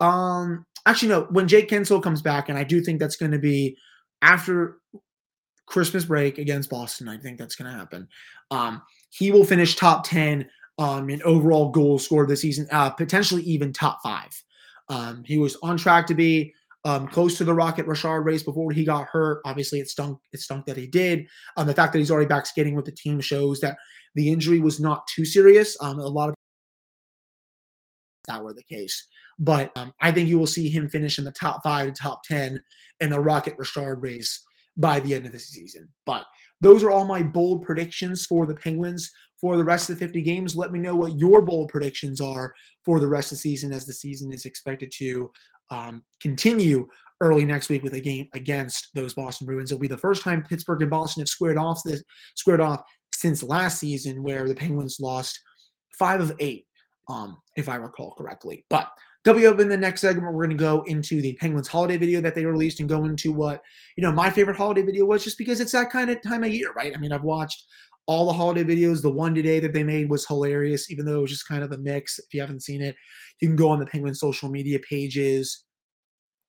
Um, 0.00 0.64
actually, 0.86 1.08
no. 1.08 1.26
When 1.30 1.48
Jake 1.48 1.68
Guentzel 1.68 2.02
comes 2.02 2.22
back, 2.22 2.48
and 2.48 2.58
I 2.58 2.64
do 2.64 2.80
think 2.80 3.00
that's 3.00 3.16
going 3.16 3.32
to 3.32 3.38
be 3.38 3.76
after 4.22 4.78
Christmas 5.66 6.04
break 6.04 6.38
against 6.38 6.70
Boston. 6.70 7.08
I 7.08 7.18
think 7.18 7.38
that's 7.38 7.56
going 7.56 7.70
to 7.70 7.78
happen. 7.78 8.08
Um, 8.50 8.82
he 9.12 9.30
will 9.30 9.44
finish 9.44 9.76
top 9.76 10.04
10 10.04 10.48
um, 10.78 11.10
in 11.10 11.22
overall 11.22 11.70
goals 11.70 12.04
scored 12.04 12.28
this 12.28 12.40
season, 12.40 12.66
uh, 12.72 12.90
potentially 12.90 13.42
even 13.42 13.72
top 13.72 14.00
five. 14.02 14.30
Um, 14.88 15.22
he 15.24 15.38
was 15.38 15.56
on 15.62 15.76
track 15.76 16.06
to 16.06 16.14
be 16.14 16.54
um, 16.84 17.06
close 17.06 17.36
to 17.38 17.44
the 17.44 17.54
Rocket 17.54 17.86
Richard 17.86 18.22
race 18.22 18.42
before 18.42 18.72
he 18.72 18.84
got 18.84 19.06
hurt. 19.06 19.42
Obviously, 19.44 19.80
it 19.80 19.88
stunk. 19.88 20.18
It 20.32 20.40
stunk 20.40 20.66
that 20.66 20.76
he 20.76 20.86
did. 20.86 21.26
Um, 21.56 21.66
the 21.66 21.74
fact 21.74 21.92
that 21.92 21.98
he's 21.98 22.10
already 22.10 22.26
back 22.26 22.46
skating 22.46 22.74
with 22.74 22.86
the 22.86 22.92
team 22.92 23.20
shows 23.20 23.60
that 23.60 23.76
the 24.14 24.30
injury 24.30 24.60
was 24.60 24.80
not 24.80 25.06
too 25.06 25.24
serious. 25.24 25.76
Um, 25.80 25.98
a 25.98 26.06
lot 26.06 26.30
of 26.30 26.34
that 28.28 28.42
were 28.42 28.54
the 28.54 28.64
case, 28.64 29.06
but 29.38 29.70
um, 29.76 29.92
I 30.00 30.10
think 30.10 30.28
you 30.28 30.38
will 30.38 30.46
see 30.46 30.68
him 30.68 30.88
finish 30.88 31.18
in 31.18 31.24
the 31.24 31.32
top 31.32 31.62
five 31.62 31.92
to 31.92 32.02
top 32.02 32.22
ten 32.24 32.60
in 33.00 33.10
the 33.10 33.20
Rocket 33.20 33.54
Richard 33.58 34.02
race 34.02 34.42
by 34.76 35.00
the 35.00 35.14
end 35.14 35.26
of 35.26 35.32
the 35.32 35.38
season. 35.38 35.88
But 36.06 36.24
those 36.60 36.82
are 36.82 36.90
all 36.90 37.04
my 37.04 37.22
bold 37.22 37.62
predictions 37.62 38.26
for 38.26 38.46
the 38.46 38.54
Penguins 38.54 39.10
for 39.40 39.56
the 39.56 39.64
rest 39.64 39.90
of 39.90 39.98
the 39.98 40.06
50 40.06 40.22
games. 40.22 40.56
Let 40.56 40.72
me 40.72 40.78
know 40.78 40.94
what 40.94 41.18
your 41.18 41.42
bold 41.42 41.68
predictions 41.68 42.20
are 42.20 42.54
for 42.84 43.00
the 43.00 43.08
rest 43.08 43.32
of 43.32 43.38
the 43.38 43.42
season 43.42 43.72
as 43.72 43.84
the 43.84 43.92
season 43.92 44.32
is 44.32 44.46
expected 44.46 44.92
to 44.98 45.30
um, 45.70 46.02
continue 46.20 46.86
early 47.20 47.44
next 47.44 47.68
week 47.68 47.82
with 47.82 47.94
a 47.94 48.00
game 48.00 48.28
against 48.34 48.88
those 48.94 49.14
Boston 49.14 49.46
Bruins. 49.46 49.70
It'll 49.70 49.80
be 49.80 49.88
the 49.88 49.98
first 49.98 50.22
time 50.22 50.42
Pittsburgh 50.42 50.82
and 50.82 50.90
Boston 50.90 51.22
have 51.22 51.28
squared 51.28 51.58
off 51.58 51.82
this 51.84 52.02
squared 52.34 52.60
off 52.60 52.82
since 53.14 53.42
last 53.42 53.78
season, 53.78 54.22
where 54.22 54.48
the 54.48 54.54
Penguins 54.54 54.98
lost 55.00 55.38
five 55.98 56.20
of 56.20 56.32
eight, 56.40 56.66
um, 57.08 57.38
if 57.56 57.68
I 57.68 57.76
recall 57.76 58.14
correctly. 58.16 58.64
But 58.70 58.88
W 59.24 59.48
up 59.48 59.60
in 59.60 59.68
the 59.68 59.76
next 59.76 60.00
segment, 60.00 60.34
we're 60.34 60.44
going 60.44 60.56
to 60.56 60.62
go 60.62 60.82
into 60.86 61.22
the 61.22 61.34
Penguins 61.34 61.68
holiday 61.68 61.96
video 61.96 62.20
that 62.20 62.34
they 62.34 62.44
released 62.44 62.80
and 62.80 62.88
go 62.88 63.04
into 63.04 63.32
what, 63.32 63.62
you 63.96 64.02
know, 64.02 64.10
my 64.10 64.28
favorite 64.28 64.56
holiday 64.56 64.82
video 64.82 65.04
was 65.04 65.22
just 65.22 65.38
because 65.38 65.60
it's 65.60 65.72
that 65.72 65.90
kind 65.90 66.10
of 66.10 66.20
time 66.22 66.42
of 66.42 66.50
year, 66.50 66.72
right? 66.72 66.92
I 66.94 66.98
mean, 66.98 67.12
I've 67.12 67.22
watched 67.22 67.64
all 68.06 68.26
the 68.26 68.32
holiday 68.32 68.64
videos. 68.64 69.00
The 69.00 69.12
one 69.12 69.32
today 69.32 69.60
that 69.60 69.72
they 69.72 69.84
made 69.84 70.10
was 70.10 70.26
hilarious, 70.26 70.90
even 70.90 71.06
though 71.06 71.18
it 71.18 71.22
was 71.22 71.30
just 71.30 71.46
kind 71.46 71.62
of 71.62 71.70
a 71.70 71.78
mix. 71.78 72.18
If 72.18 72.34
you 72.34 72.40
haven't 72.40 72.64
seen 72.64 72.82
it, 72.82 72.96
you 73.40 73.46
can 73.46 73.54
go 73.54 73.68
on 73.68 73.78
the 73.78 73.86
Penguin 73.86 74.14
social 74.14 74.48
media 74.48 74.80
pages, 74.80 75.64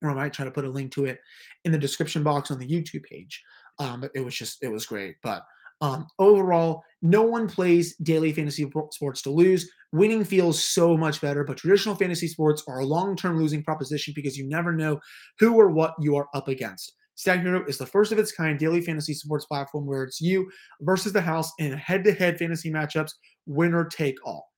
or 0.01 0.09
I 0.09 0.15
might 0.15 0.33
try 0.33 0.45
to 0.45 0.51
put 0.51 0.65
a 0.65 0.69
link 0.69 0.91
to 0.93 1.05
it 1.05 1.19
in 1.65 1.71
the 1.71 1.77
description 1.77 2.23
box 2.23 2.49
on 2.49 2.57
the 2.57 2.67
YouTube 2.67 3.03
page. 3.03 3.39
Um, 3.77 4.03
it 4.15 4.21
was 4.21 4.33
just, 4.33 4.63
it 4.63 4.71
was 4.71 4.87
great. 4.87 5.17
But 5.21 5.43
um, 5.83 6.07
overall, 6.17 6.81
no 7.01 7.23
one 7.23 7.45
plays 7.45 7.97
daily 7.97 8.31
fantasy 8.31 8.65
sports 8.91 9.21
to 9.21 9.29
lose. 9.29 9.69
Winning 9.91 10.23
feels 10.23 10.63
so 10.63 10.95
much 10.95 11.19
better, 11.19 11.43
but 11.43 11.57
traditional 11.57 11.93
fantasy 11.93 12.29
sports 12.29 12.63
are 12.69 12.79
a 12.79 12.85
long 12.85 13.17
term 13.17 13.37
losing 13.37 13.61
proposition 13.61 14.13
because 14.15 14.37
you 14.37 14.47
never 14.47 14.71
know 14.71 15.01
who 15.39 15.59
or 15.59 15.69
what 15.69 15.93
you 15.99 16.15
are 16.15 16.29
up 16.33 16.47
against. 16.47 16.93
Stat 17.15 17.41
Hero 17.41 17.65
is 17.67 17.77
the 17.77 17.85
first 17.85 18.13
of 18.13 18.17
its 18.17 18.31
kind 18.31 18.57
daily 18.57 18.79
fantasy 18.79 19.13
sports 19.13 19.45
platform 19.45 19.85
where 19.85 20.03
it's 20.03 20.21
you 20.21 20.49
versus 20.81 21.11
the 21.11 21.21
house 21.21 21.51
in 21.59 21.73
head 21.73 22.05
to 22.05 22.13
head 22.13 22.39
fantasy 22.39 22.71
matchups, 22.71 23.11
winner 23.45 23.83
take 23.83 24.15
all. 24.25 24.53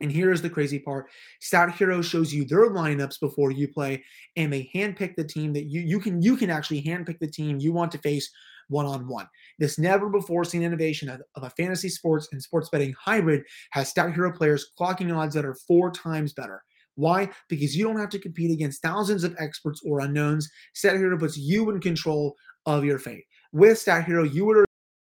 And 0.00 0.10
here's 0.10 0.42
the 0.42 0.50
crazy 0.50 0.80
part 0.80 1.06
Stat 1.40 1.72
Hero 1.76 2.02
shows 2.02 2.34
you 2.34 2.44
their 2.44 2.68
lineups 2.70 3.20
before 3.20 3.52
you 3.52 3.68
play, 3.68 4.02
and 4.36 4.52
they 4.52 4.68
handpick 4.74 5.14
the 5.14 5.24
team 5.24 5.52
that 5.52 5.66
you 5.66 5.82
you 5.82 6.00
can 6.00 6.20
you 6.20 6.36
can 6.36 6.50
actually 6.50 6.82
handpick 6.82 7.20
the 7.20 7.30
team 7.30 7.60
you 7.60 7.72
want 7.72 7.92
to 7.92 7.98
face 7.98 8.28
one 8.68 8.86
on 8.86 9.08
one. 9.08 9.26
This 9.58 9.78
never 9.78 10.08
before 10.08 10.44
seen 10.44 10.62
innovation 10.62 11.08
of, 11.08 11.20
a 11.36 11.50
fantasy 11.50 11.88
sports 11.88 12.28
and 12.32 12.42
sports 12.42 12.68
betting 12.70 12.94
hybrid 12.98 13.42
has 13.70 13.88
Stat 13.88 14.14
Hero 14.14 14.32
players 14.32 14.70
clocking 14.78 15.14
odds 15.16 15.34
that 15.34 15.44
are 15.44 15.56
four 15.66 15.90
times 15.90 16.32
better. 16.32 16.62
Why? 16.94 17.30
Because 17.48 17.76
you 17.76 17.84
don't 17.84 17.98
have 17.98 18.10
to 18.10 18.18
compete 18.18 18.50
against 18.50 18.82
thousands 18.82 19.24
of 19.24 19.34
experts 19.38 19.80
or 19.84 20.00
unknowns. 20.00 20.48
Stat 20.74 20.96
Hero 20.96 21.18
puts 21.18 21.36
you 21.36 21.70
in 21.70 21.80
control 21.80 22.36
of 22.66 22.84
your 22.84 22.98
fate. 22.98 23.24
With 23.52 23.78
Stat 23.78 24.04
Hero, 24.04 24.24
you 24.24 24.48
are 24.50 24.64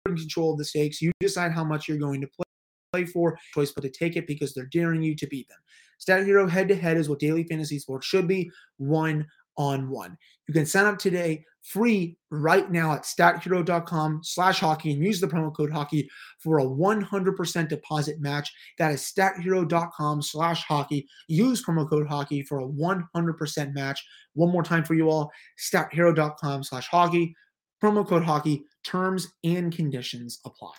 in 0.07 0.15
control 0.15 0.53
of 0.53 0.57
the 0.57 0.65
stakes. 0.65 1.01
You 1.01 1.11
decide 1.19 1.51
how 1.51 1.63
much 1.63 1.87
you're 1.87 1.97
going 1.97 2.21
to 2.21 2.27
play 2.27 2.45
play 2.91 3.05
for 3.05 3.37
choice 3.53 3.71
but 3.71 3.81
to 3.81 3.89
take 3.89 4.15
it 4.15 4.27
because 4.27 4.53
they're 4.53 4.65
daring 4.65 5.01
you 5.01 5.15
to 5.15 5.27
beat 5.27 5.47
them. 5.47 5.57
Stat 5.97 6.25
Hero 6.25 6.47
head 6.47 6.67
to 6.67 6.75
head 6.75 6.97
is 6.97 7.07
what 7.07 7.19
daily 7.19 7.43
fantasy 7.43 7.79
sports 7.79 8.07
should 8.07 8.27
be 8.27 8.49
one 8.77 9.25
on 9.57 9.89
one. 9.89 10.17
You 10.47 10.53
can 10.53 10.65
sign 10.65 10.85
up 10.85 10.97
today 10.97 11.45
free 11.63 12.17
right 12.31 12.71
now 12.71 12.93
at 12.93 13.03
stathero.com 13.03 14.21
slash 14.23 14.59
hockey 14.59 14.93
and 14.93 15.03
use 15.03 15.21
the 15.21 15.27
promo 15.27 15.55
code 15.55 15.71
hockey 15.71 16.09
for 16.39 16.59
a 16.59 16.65
100% 16.65 17.67
deposit 17.67 18.19
match. 18.19 18.51
That 18.77 18.93
is 18.93 19.01
stathero.com 19.01 20.21
slash 20.21 20.63
hockey. 20.63 21.07
Use 21.27 21.63
promo 21.63 21.87
code 21.87 22.07
hockey 22.07 22.41
for 22.43 22.59
a 22.59 22.67
100% 22.67 23.73
match. 23.73 24.03
One 24.33 24.51
more 24.51 24.63
time 24.63 24.83
for 24.83 24.93
you 24.93 25.09
all, 25.09 25.31
stathero.com 25.59 26.63
slash 26.63 26.87
hockey. 26.87 27.35
Promo 27.83 28.07
code 28.07 28.23
hockey. 28.23 28.63
Terms 28.83 29.27
and 29.43 29.75
conditions 29.75 30.39
apply. 30.45 30.73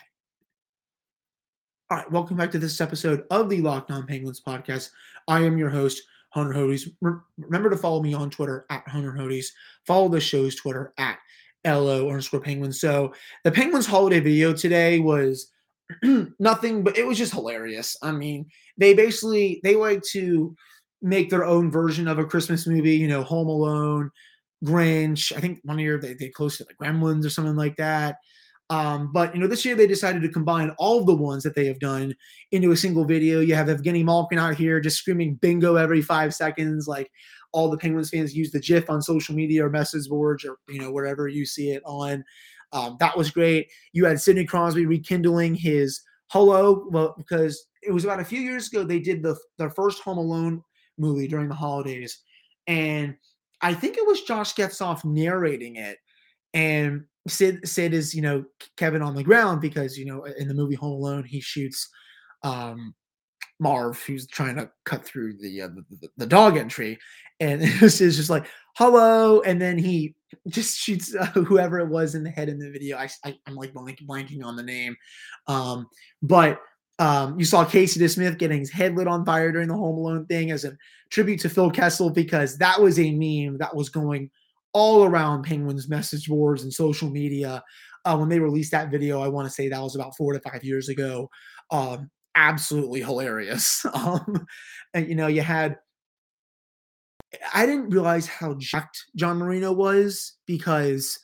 All 1.90 1.98
right, 1.98 2.10
welcome 2.10 2.38
back 2.38 2.50
to 2.52 2.58
this 2.58 2.80
episode 2.80 3.24
of 3.30 3.50
the 3.50 3.60
Locked 3.60 3.90
On 3.90 4.06
Penguins 4.06 4.40
podcast. 4.40 4.88
I 5.28 5.40
am 5.40 5.58
your 5.58 5.68
host, 5.68 6.00
Hunter 6.32 6.52
Hodes. 6.52 6.88
Remember 7.38 7.70
to 7.70 7.76
follow 7.76 8.02
me 8.02 8.14
on 8.14 8.30
Twitter 8.30 8.66
at 8.70 8.86
Hunter 8.88 9.12
Hodes. 9.12 9.46
Follow 9.86 10.08
the 10.08 10.20
show's 10.20 10.54
Twitter 10.56 10.92
at 10.98 11.18
LO 11.64 12.08
underscore 12.08 12.40
Penguins. 12.40 12.80
So 12.80 13.12
the 13.44 13.52
Penguins 13.52 13.86
holiday 13.86 14.20
video 14.20 14.52
today 14.52 14.98
was 14.98 15.52
nothing, 16.38 16.82
but 16.82 16.96
it 16.96 17.06
was 17.06 17.18
just 17.18 17.32
hilarious. 17.32 17.96
I 18.02 18.12
mean, 18.12 18.46
they 18.78 18.94
basically 18.94 19.60
they 19.62 19.76
like 19.76 20.02
to 20.12 20.56
make 21.02 21.30
their 21.30 21.44
own 21.44 21.70
version 21.70 22.08
of 22.08 22.18
a 22.18 22.24
Christmas 22.24 22.66
movie. 22.66 22.96
You 22.96 23.08
know, 23.08 23.22
Home 23.22 23.48
Alone, 23.48 24.10
Grinch. 24.64 25.36
I 25.36 25.40
think 25.40 25.60
one 25.64 25.78
year 25.78 25.98
they 25.98 26.14
they 26.14 26.28
close 26.28 26.56
to 26.58 26.64
the 26.64 26.74
Gremlins 26.74 27.26
or 27.26 27.30
something 27.30 27.56
like 27.56 27.76
that. 27.76 28.16
Um, 28.70 29.12
but 29.12 29.34
you 29.34 29.40
know, 29.40 29.46
this 29.46 29.64
year 29.64 29.74
they 29.74 29.86
decided 29.86 30.22
to 30.22 30.28
combine 30.28 30.70
all 30.78 31.00
of 31.00 31.06
the 31.06 31.14
ones 31.14 31.42
that 31.42 31.54
they 31.54 31.66
have 31.66 31.78
done 31.78 32.14
into 32.52 32.72
a 32.72 32.76
single 32.76 33.04
video. 33.04 33.40
You 33.40 33.54
have 33.54 33.66
Evgeny 33.66 34.04
Malkin 34.04 34.38
out 34.38 34.54
here 34.54 34.80
just 34.80 34.96
screaming 34.96 35.34
bingo 35.36 35.76
every 35.76 36.00
five 36.00 36.34
seconds, 36.34 36.88
like 36.88 37.10
all 37.52 37.70
the 37.70 37.76
Penguins 37.76 38.10
fans 38.10 38.34
use 38.34 38.50
the 38.50 38.60
GIF 38.60 38.88
on 38.88 39.02
social 39.02 39.34
media 39.34 39.64
or 39.66 39.70
message 39.70 40.08
boards 40.08 40.44
or 40.44 40.56
you 40.68 40.80
know 40.80 40.90
wherever 40.90 41.28
you 41.28 41.44
see 41.44 41.70
it 41.70 41.82
on. 41.84 42.24
Um, 42.72 42.96
that 43.00 43.16
was 43.16 43.30
great. 43.30 43.68
You 43.92 44.06
had 44.06 44.20
Sidney 44.20 44.46
Crosby 44.46 44.86
rekindling 44.86 45.54
his 45.54 46.00
hello, 46.28 46.86
well, 46.90 47.14
because 47.18 47.66
it 47.82 47.92
was 47.92 48.04
about 48.04 48.20
a 48.20 48.24
few 48.24 48.40
years 48.40 48.68
ago 48.68 48.84
they 48.84 49.00
did 49.00 49.22
the 49.22 49.36
their 49.58 49.70
first 49.70 50.02
Home 50.02 50.18
Alone 50.18 50.62
movie 50.98 51.28
during 51.28 51.48
the 51.48 51.54
holidays, 51.54 52.22
and 52.66 53.14
I 53.60 53.74
think 53.74 53.98
it 53.98 54.06
was 54.06 54.22
Josh 54.22 54.54
Getzoff 54.54 55.04
narrating 55.04 55.76
it, 55.76 55.98
and 56.54 57.04
Sid 57.28 57.66
Sid 57.66 57.94
is 57.94 58.14
you 58.14 58.22
know 58.22 58.44
Kevin 58.76 59.02
on 59.02 59.14
the 59.14 59.22
ground 59.22 59.60
because 59.60 59.96
you 59.96 60.04
know 60.04 60.24
in 60.24 60.48
the 60.48 60.54
movie 60.54 60.74
Home 60.74 60.92
Alone 60.92 61.24
he 61.24 61.40
shoots 61.40 61.88
um, 62.42 62.94
Marv 63.60 64.02
who's 64.02 64.26
trying 64.26 64.56
to 64.56 64.70
cut 64.84 65.04
through 65.04 65.38
the, 65.38 65.62
uh, 65.62 65.68
the, 65.68 66.08
the 66.16 66.26
dog 66.26 66.56
entry, 66.56 66.98
and 67.40 67.62
this 67.80 68.00
is 68.00 68.16
just 68.16 68.30
like 68.30 68.46
hello, 68.76 69.40
and 69.42 69.60
then 69.60 69.78
he 69.78 70.14
just 70.48 70.78
shoots 70.78 71.14
uh, 71.14 71.26
whoever 71.34 71.78
it 71.78 71.88
was 71.88 72.14
in 72.14 72.24
the 72.24 72.30
head 72.30 72.48
in 72.48 72.58
the 72.58 72.70
video. 72.70 72.96
I, 72.96 73.08
I 73.24 73.36
am 73.46 73.54
like 73.54 73.72
blank, 73.72 74.00
blanking 74.06 74.44
on 74.44 74.56
the 74.56 74.62
name, 74.62 74.96
um, 75.46 75.86
but 76.22 76.60
um, 76.98 77.38
you 77.38 77.44
saw 77.44 77.64
Casey 77.64 78.00
DeSmith 78.00 78.38
getting 78.38 78.60
his 78.60 78.70
head 78.70 78.96
lit 78.96 79.08
on 79.08 79.24
fire 79.24 79.50
during 79.50 79.68
the 79.68 79.74
Home 79.74 79.96
Alone 79.96 80.26
thing 80.26 80.50
as 80.50 80.64
a 80.64 80.76
tribute 81.10 81.40
to 81.40 81.48
Phil 81.48 81.70
Kessel 81.70 82.10
because 82.10 82.58
that 82.58 82.80
was 82.80 82.98
a 82.98 83.12
meme 83.12 83.58
that 83.58 83.74
was 83.74 83.88
going 83.88 84.30
all 84.72 85.04
around 85.04 85.44
Penguins 85.44 85.88
message 85.88 86.28
boards 86.28 86.62
and 86.62 86.72
social 86.72 87.10
media. 87.10 87.62
Uh, 88.04 88.16
when 88.16 88.28
they 88.28 88.40
released 88.40 88.72
that 88.72 88.90
video, 88.90 89.20
I 89.20 89.28
want 89.28 89.46
to 89.46 89.54
say 89.54 89.68
that 89.68 89.80
was 89.80 89.94
about 89.94 90.16
four 90.16 90.32
to 90.32 90.40
five 90.40 90.64
years 90.64 90.88
ago. 90.88 91.30
Um, 91.70 92.10
absolutely 92.34 93.00
hilarious. 93.00 93.84
Um, 93.94 94.46
and 94.94 95.08
you 95.08 95.14
know, 95.14 95.28
you 95.28 95.42
had. 95.42 95.78
I 97.54 97.64
didn't 97.64 97.88
realize 97.88 98.26
how 98.26 98.54
jacked 98.58 99.06
John 99.16 99.38
Marino 99.38 99.72
was 99.72 100.36
because 100.46 101.18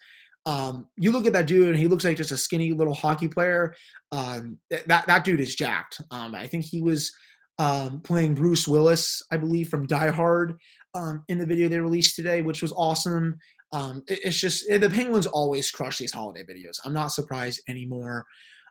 um, 0.47 0.87
you 0.97 1.13
look 1.13 1.27
at 1.27 1.35
that 1.35 1.47
dude 1.47 1.69
and 1.69 1.77
he 1.77 1.87
looks 1.87 2.05
like 2.05 2.17
just 2.17 2.33
a 2.33 2.37
skinny 2.39 2.73
little 2.73 2.95
hockey 2.95 3.29
player. 3.29 3.75
Um, 4.11 4.59
that 4.71 5.07
that 5.07 5.25
dude 5.25 5.41
is 5.41 5.55
jacked. 5.55 6.01
Um, 6.11 6.35
I 6.35 6.47
think 6.47 6.65
he 6.65 6.81
was 6.81 7.13
um, 7.59 8.01
playing 8.01 8.35
Bruce 8.35 8.67
Willis, 8.67 9.23
I 9.31 9.37
believe, 9.37 9.69
from 9.69 9.87
Die 9.87 10.11
Hard 10.11 10.55
um, 10.95 11.25
in 11.29 11.39
the 11.39 11.47
video 11.47 11.69
they 11.69 11.81
released 11.81 12.17
today, 12.17 12.43
which 12.43 12.63
was 12.63 12.73
awesome. 12.73 13.39
Um, 13.73 14.03
it, 14.09 14.21
it's 14.25 14.39
just 14.39 14.69
it, 14.71 14.81
the 14.81 14.91
Penguins 14.91 15.27
always 15.27 15.71
crush 15.71 15.99
these 15.99 16.13
holiday 16.13 16.43
videos. 16.43 16.79
I'm 16.85 16.93
not 16.93 17.09
surprised 17.09 17.61
anymore. 17.69 18.25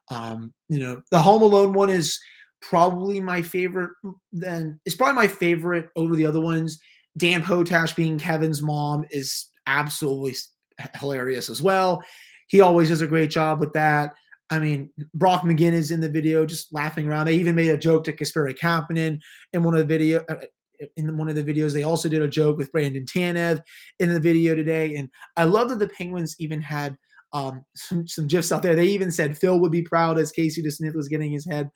Um, 0.10 0.54
you 0.70 0.80
know, 0.80 1.02
the 1.12 1.20
Home 1.20 1.42
Alone 1.42 1.74
one 1.74 1.90
is 1.90 2.20
probably 2.62 3.20
my 3.20 3.42
favorite. 3.42 3.92
Then 4.32 4.80
it's 4.86 4.96
probably 4.96 5.16
my 5.16 5.28
favorite 5.28 5.90
over 5.96 6.16
the 6.16 6.26
other 6.26 6.42
ones. 6.42 6.80
Dan 7.18 7.44
Potash 7.44 7.94
being 7.94 8.20
Kevin's 8.20 8.62
mom 8.62 9.06
is 9.10 9.48
absolutely 9.66 10.36
hilarious 10.96 11.50
as 11.50 11.62
well. 11.62 12.02
He 12.48 12.62
always 12.62 12.90
does 12.90 13.02
a 13.02 13.08
great 13.08 13.30
job 13.30 13.60
with 13.60 13.74
that. 13.74 14.14
I 14.50 14.60
mean, 14.60 14.92
Brock 15.14 15.42
McGinn 15.42 15.74
is 15.74 15.92
in 15.92 16.00
the 16.00 16.10
video 16.10 16.46
just 16.46 16.74
laughing 16.74 17.08
around. 17.08 17.26
They 17.26 17.36
even 17.36 17.56
made 17.56 17.70
a 17.70 17.78
joke 17.78 18.06
to 18.06 18.14
Kasperi 18.14 18.58
Kapanen 18.58 19.20
in 19.52 19.64
one 19.64 19.74
of 19.74 19.80
the 19.80 19.86
video 19.86 20.24
uh, 20.30 20.36
in 20.96 21.18
one 21.18 21.30
of 21.30 21.36
the 21.36 21.44
videos. 21.44 21.74
They 21.74 21.84
also 21.84 22.10
did 22.10 22.22
a 22.22 22.28
joke 22.28 22.58
with 22.58 22.72
Brandon 22.72 23.06
Tanev 23.06 23.62
in 24.00 24.14
the 24.14 24.20
video 24.20 24.56
today. 24.56 24.96
And 24.96 25.10
I 25.36 25.44
love 25.44 25.70
that 25.70 25.80
the 25.80 25.90
Penguins 25.90 26.36
even 26.40 26.62
had 26.62 26.98
um, 27.34 27.64
some, 27.76 28.08
some 28.08 28.28
gifs 28.28 28.52
out 28.52 28.62
there. 28.62 28.76
They 28.76 28.88
even 28.88 29.12
said 29.12 29.38
Phil 29.38 29.60
would 29.60 29.72
be 29.72 29.82
proud 29.82 30.18
as 30.18 30.32
Casey 30.32 30.64
DeSmith 30.64 30.96
was 30.96 31.08
getting 31.08 31.32
his 31.32 31.46
head 31.46 31.70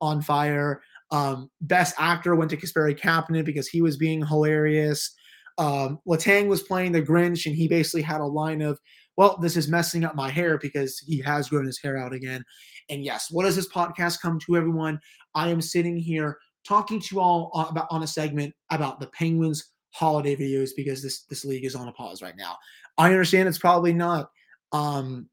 on 0.00 0.22
fire. 0.22 0.82
Um, 1.10 1.50
best 1.60 1.94
actor 1.98 2.34
went 2.34 2.50
to 2.50 2.56
Kasperi 2.56 2.98
Kapanen 2.98 3.44
because 3.44 3.68
he 3.68 3.80
was 3.80 3.96
being 3.96 4.24
hilarious. 4.24 5.14
Um, 5.56 5.98
Letang 6.06 6.48
was 6.48 6.62
playing 6.62 6.92
the 6.92 7.02
Grinch, 7.02 7.46
and 7.46 7.54
he 7.56 7.66
basically 7.66 8.02
had 8.02 8.20
a 8.20 8.26
line 8.26 8.60
of, 8.60 8.78
"Well, 9.16 9.38
this 9.38 9.56
is 9.56 9.68
messing 9.68 10.04
up 10.04 10.14
my 10.14 10.30
hair 10.30 10.58
because 10.58 10.98
he 10.98 11.20
has 11.22 11.48
grown 11.48 11.66
his 11.66 11.80
hair 11.80 11.96
out 11.96 12.12
again." 12.12 12.44
And 12.90 13.02
yes, 13.02 13.28
what 13.30 13.44
does 13.44 13.56
this 13.56 13.68
podcast 13.68 14.20
come 14.20 14.38
to, 14.40 14.56
everyone? 14.56 15.00
I 15.34 15.48
am 15.48 15.60
sitting 15.60 15.96
here 15.96 16.38
talking 16.66 17.00
to 17.00 17.14
you 17.14 17.20
all 17.20 17.50
about 17.70 17.86
on 17.90 18.02
a 18.02 18.06
segment 18.06 18.54
about 18.70 19.00
the 19.00 19.06
Penguins 19.08 19.72
holiday 19.90 20.36
videos 20.36 20.70
because 20.76 21.02
this 21.02 21.22
this 21.24 21.44
league 21.44 21.64
is 21.64 21.74
on 21.74 21.88
a 21.88 21.92
pause 21.92 22.22
right 22.22 22.36
now. 22.36 22.56
I 22.96 23.06
understand 23.06 23.48
it's 23.48 23.58
probably 23.58 23.92
not 23.92 24.30
um, 24.72 25.28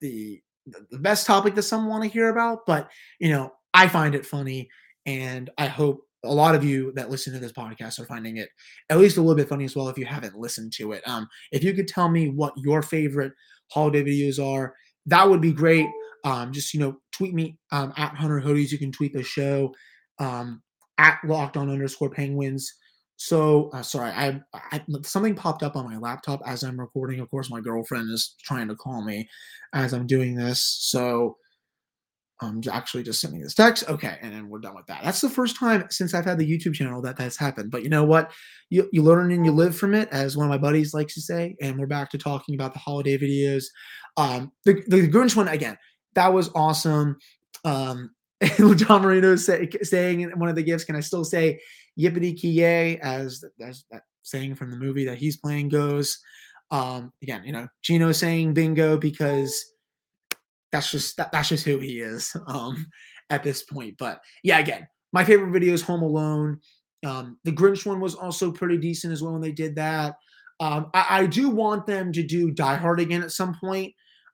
the 0.00 0.40
the 0.66 0.98
best 0.98 1.26
topic 1.26 1.54
that 1.54 1.62
some 1.62 1.86
want 1.86 2.04
to 2.04 2.10
hear 2.10 2.28
about, 2.28 2.60
but 2.66 2.88
you 3.18 3.30
know, 3.30 3.52
I 3.74 3.88
find 3.88 4.14
it 4.14 4.26
funny, 4.26 4.68
and 5.06 5.50
I 5.58 5.66
hope 5.66 6.02
a 6.24 6.32
lot 6.32 6.54
of 6.54 6.62
you 6.62 6.92
that 6.92 7.10
listen 7.10 7.32
to 7.32 7.40
this 7.40 7.52
podcast 7.52 7.98
are 7.98 8.06
finding 8.06 8.36
it 8.36 8.48
at 8.90 8.98
least 8.98 9.16
a 9.16 9.20
little 9.20 9.34
bit 9.34 9.48
funny 9.48 9.64
as 9.64 9.74
well 9.74 9.88
if 9.88 9.98
you 9.98 10.06
haven't 10.06 10.38
listened 10.38 10.72
to 10.72 10.92
it. 10.92 11.02
Um, 11.06 11.26
if 11.50 11.64
you 11.64 11.74
could 11.74 11.88
tell 11.88 12.08
me 12.08 12.28
what 12.28 12.52
your 12.56 12.80
favorite 12.80 13.32
holiday 13.72 14.04
videos 14.04 14.44
are, 14.44 14.74
that 15.06 15.28
would 15.28 15.40
be 15.40 15.52
great. 15.52 15.88
Um, 16.24 16.52
just 16.52 16.72
you 16.72 16.78
know, 16.78 16.98
tweet 17.10 17.34
me 17.34 17.58
um, 17.72 17.92
at 17.96 18.14
Hunter 18.14 18.40
Hodes. 18.40 18.70
You 18.70 18.78
can 18.78 18.92
tweet 18.92 19.12
the 19.12 19.24
show 19.24 19.72
um, 20.18 20.62
at 20.98 21.18
Locked 21.24 21.56
On 21.56 21.70
underscore 21.70 22.10
Penguins. 22.10 22.72
So 23.16 23.70
uh, 23.72 23.82
sorry, 23.82 24.10
I, 24.10 24.40
I, 24.52 24.82
something 25.04 25.34
popped 25.34 25.62
up 25.62 25.76
on 25.76 25.84
my 25.84 25.96
laptop 25.96 26.40
as 26.46 26.62
I'm 26.64 26.80
recording. 26.80 27.20
Of 27.20 27.30
course, 27.30 27.50
my 27.50 27.60
girlfriend 27.60 28.10
is 28.10 28.34
trying 28.42 28.68
to 28.68 28.74
call 28.74 29.02
me 29.04 29.28
as 29.72 29.92
I'm 29.92 30.06
doing 30.06 30.34
this. 30.34 30.60
So 30.80 31.36
I'm 32.42 32.60
actually 32.70 33.04
just 33.04 33.20
sending 33.20 33.40
this 33.40 33.54
text. 33.54 33.88
Okay, 33.88 34.18
and 34.20 34.32
then 34.32 34.48
we're 34.48 34.58
done 34.58 34.74
with 34.74 34.86
that. 34.86 35.02
That's 35.04 35.20
the 35.20 35.30
first 35.30 35.56
time 35.56 35.84
since 35.90 36.14
I've 36.14 36.24
had 36.24 36.38
the 36.38 36.50
YouTube 36.50 36.74
channel 36.74 37.00
that 37.02 37.16
that's 37.16 37.36
happened. 37.36 37.70
But 37.70 37.84
you 37.84 37.88
know 37.88 38.04
what? 38.04 38.32
You 38.70 38.88
you 38.92 39.02
learn 39.02 39.30
and 39.30 39.46
you 39.46 39.52
live 39.52 39.76
from 39.76 39.94
it, 39.94 40.08
as 40.10 40.36
one 40.36 40.46
of 40.46 40.50
my 40.50 40.58
buddies 40.58 40.94
likes 40.94 41.14
to 41.14 41.20
say. 41.20 41.54
And 41.60 41.78
we're 41.78 41.86
back 41.86 42.10
to 42.10 42.18
talking 42.18 42.54
about 42.54 42.72
the 42.72 42.80
holiday 42.80 43.16
videos. 43.16 43.64
Um, 44.16 44.52
the 44.64 44.82
the 44.88 45.08
Grinch 45.08 45.36
one 45.36 45.48
again. 45.48 45.78
That 46.14 46.32
was 46.32 46.50
awesome. 46.54 47.18
Um, 47.64 48.10
John 48.76 49.02
Marino 49.02 49.36
say, 49.36 49.68
saying 49.82 50.20
in 50.20 50.38
one 50.38 50.48
of 50.48 50.56
the 50.56 50.62
gifts, 50.62 50.84
can 50.84 50.96
I 50.96 51.00
still 51.00 51.24
say 51.24 51.60
yippity 51.98 52.36
ki 52.36 52.48
yay 52.48 52.98
as, 52.98 53.44
as 53.60 53.84
that 53.90 54.02
saying 54.22 54.54
from 54.54 54.70
the 54.70 54.76
movie 54.76 55.04
that 55.04 55.18
he's 55.18 55.36
playing 55.36 55.68
goes. 55.68 56.18
Um, 56.70 57.12
again, 57.22 57.42
you 57.44 57.52
know, 57.52 57.68
Gino 57.82 58.12
saying 58.12 58.54
bingo 58.54 58.96
because 58.96 59.72
that's 60.70 60.90
just 60.90 61.16
that, 61.18 61.30
that's 61.32 61.50
just 61.50 61.64
who 61.64 61.78
he 61.78 62.00
is 62.00 62.34
um, 62.46 62.86
at 63.30 63.42
this 63.42 63.62
point. 63.62 63.96
But 63.98 64.20
yeah, 64.42 64.58
again, 64.58 64.86
my 65.12 65.24
favorite 65.24 65.52
video 65.52 65.74
is 65.74 65.82
Home 65.82 66.02
Alone. 66.02 66.60
Um, 67.04 67.38
the 67.44 67.52
Grinch 67.52 67.84
one 67.84 68.00
was 68.00 68.14
also 68.14 68.50
pretty 68.50 68.78
decent 68.78 69.12
as 69.12 69.22
well 69.22 69.32
when 69.32 69.42
they 69.42 69.52
did 69.52 69.76
that. 69.76 70.14
Um, 70.60 70.90
I, 70.94 71.06
I, 71.08 71.26
do 71.26 71.50
want 71.50 71.86
them 71.86 72.12
to 72.12 72.22
do 72.22 72.52
Die 72.52 72.76
Hard 72.76 73.00
again 73.00 73.22
at 73.22 73.32
some 73.32 73.56
point. 73.58 73.92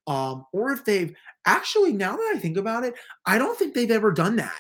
Um, 0.09 0.47
or 0.53 0.73
if 0.73 0.85
they've 0.85 1.15
actually, 1.47 1.93
now 1.93 2.17
that 2.17 2.33
I 2.35 2.39
think 2.39 2.57
about 2.57 2.83
it, 2.83 2.95
I 3.27 3.39
don't 3.39 3.57
think 3.57 3.75
they've 3.75 3.91
ever 3.91 4.11
done 4.11 4.37
that. 4.37 4.59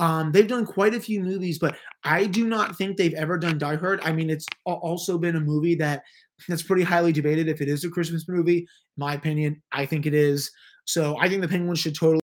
Um, 0.00 0.32
they've 0.32 0.48
done 0.48 0.64
quite 0.64 0.94
a 0.94 1.00
few 1.00 1.20
movies, 1.20 1.58
but 1.58 1.76
I 2.04 2.24
do 2.24 2.46
not 2.46 2.76
think 2.76 2.96
they've 2.96 3.14
ever 3.14 3.36
done 3.36 3.58
Die 3.58 3.76
Hard. 3.76 4.00
I 4.02 4.12
mean, 4.12 4.30
it's 4.30 4.46
also 4.64 5.18
been 5.18 5.36
a 5.36 5.40
movie 5.40 5.74
that 5.76 6.04
that's 6.48 6.62
pretty 6.62 6.84
highly 6.84 7.12
debated 7.12 7.48
if 7.48 7.60
it 7.60 7.68
is 7.68 7.84
a 7.84 7.90
Christmas 7.90 8.28
movie. 8.28 8.58
In 8.58 8.66
my 8.96 9.14
opinion, 9.14 9.62
I 9.72 9.84
think 9.84 10.06
it 10.06 10.14
is. 10.14 10.50
So 10.84 11.18
I 11.18 11.28
think 11.28 11.42
the 11.42 11.48
Penguins 11.48 11.80
should 11.80 11.94
totally 11.94 12.20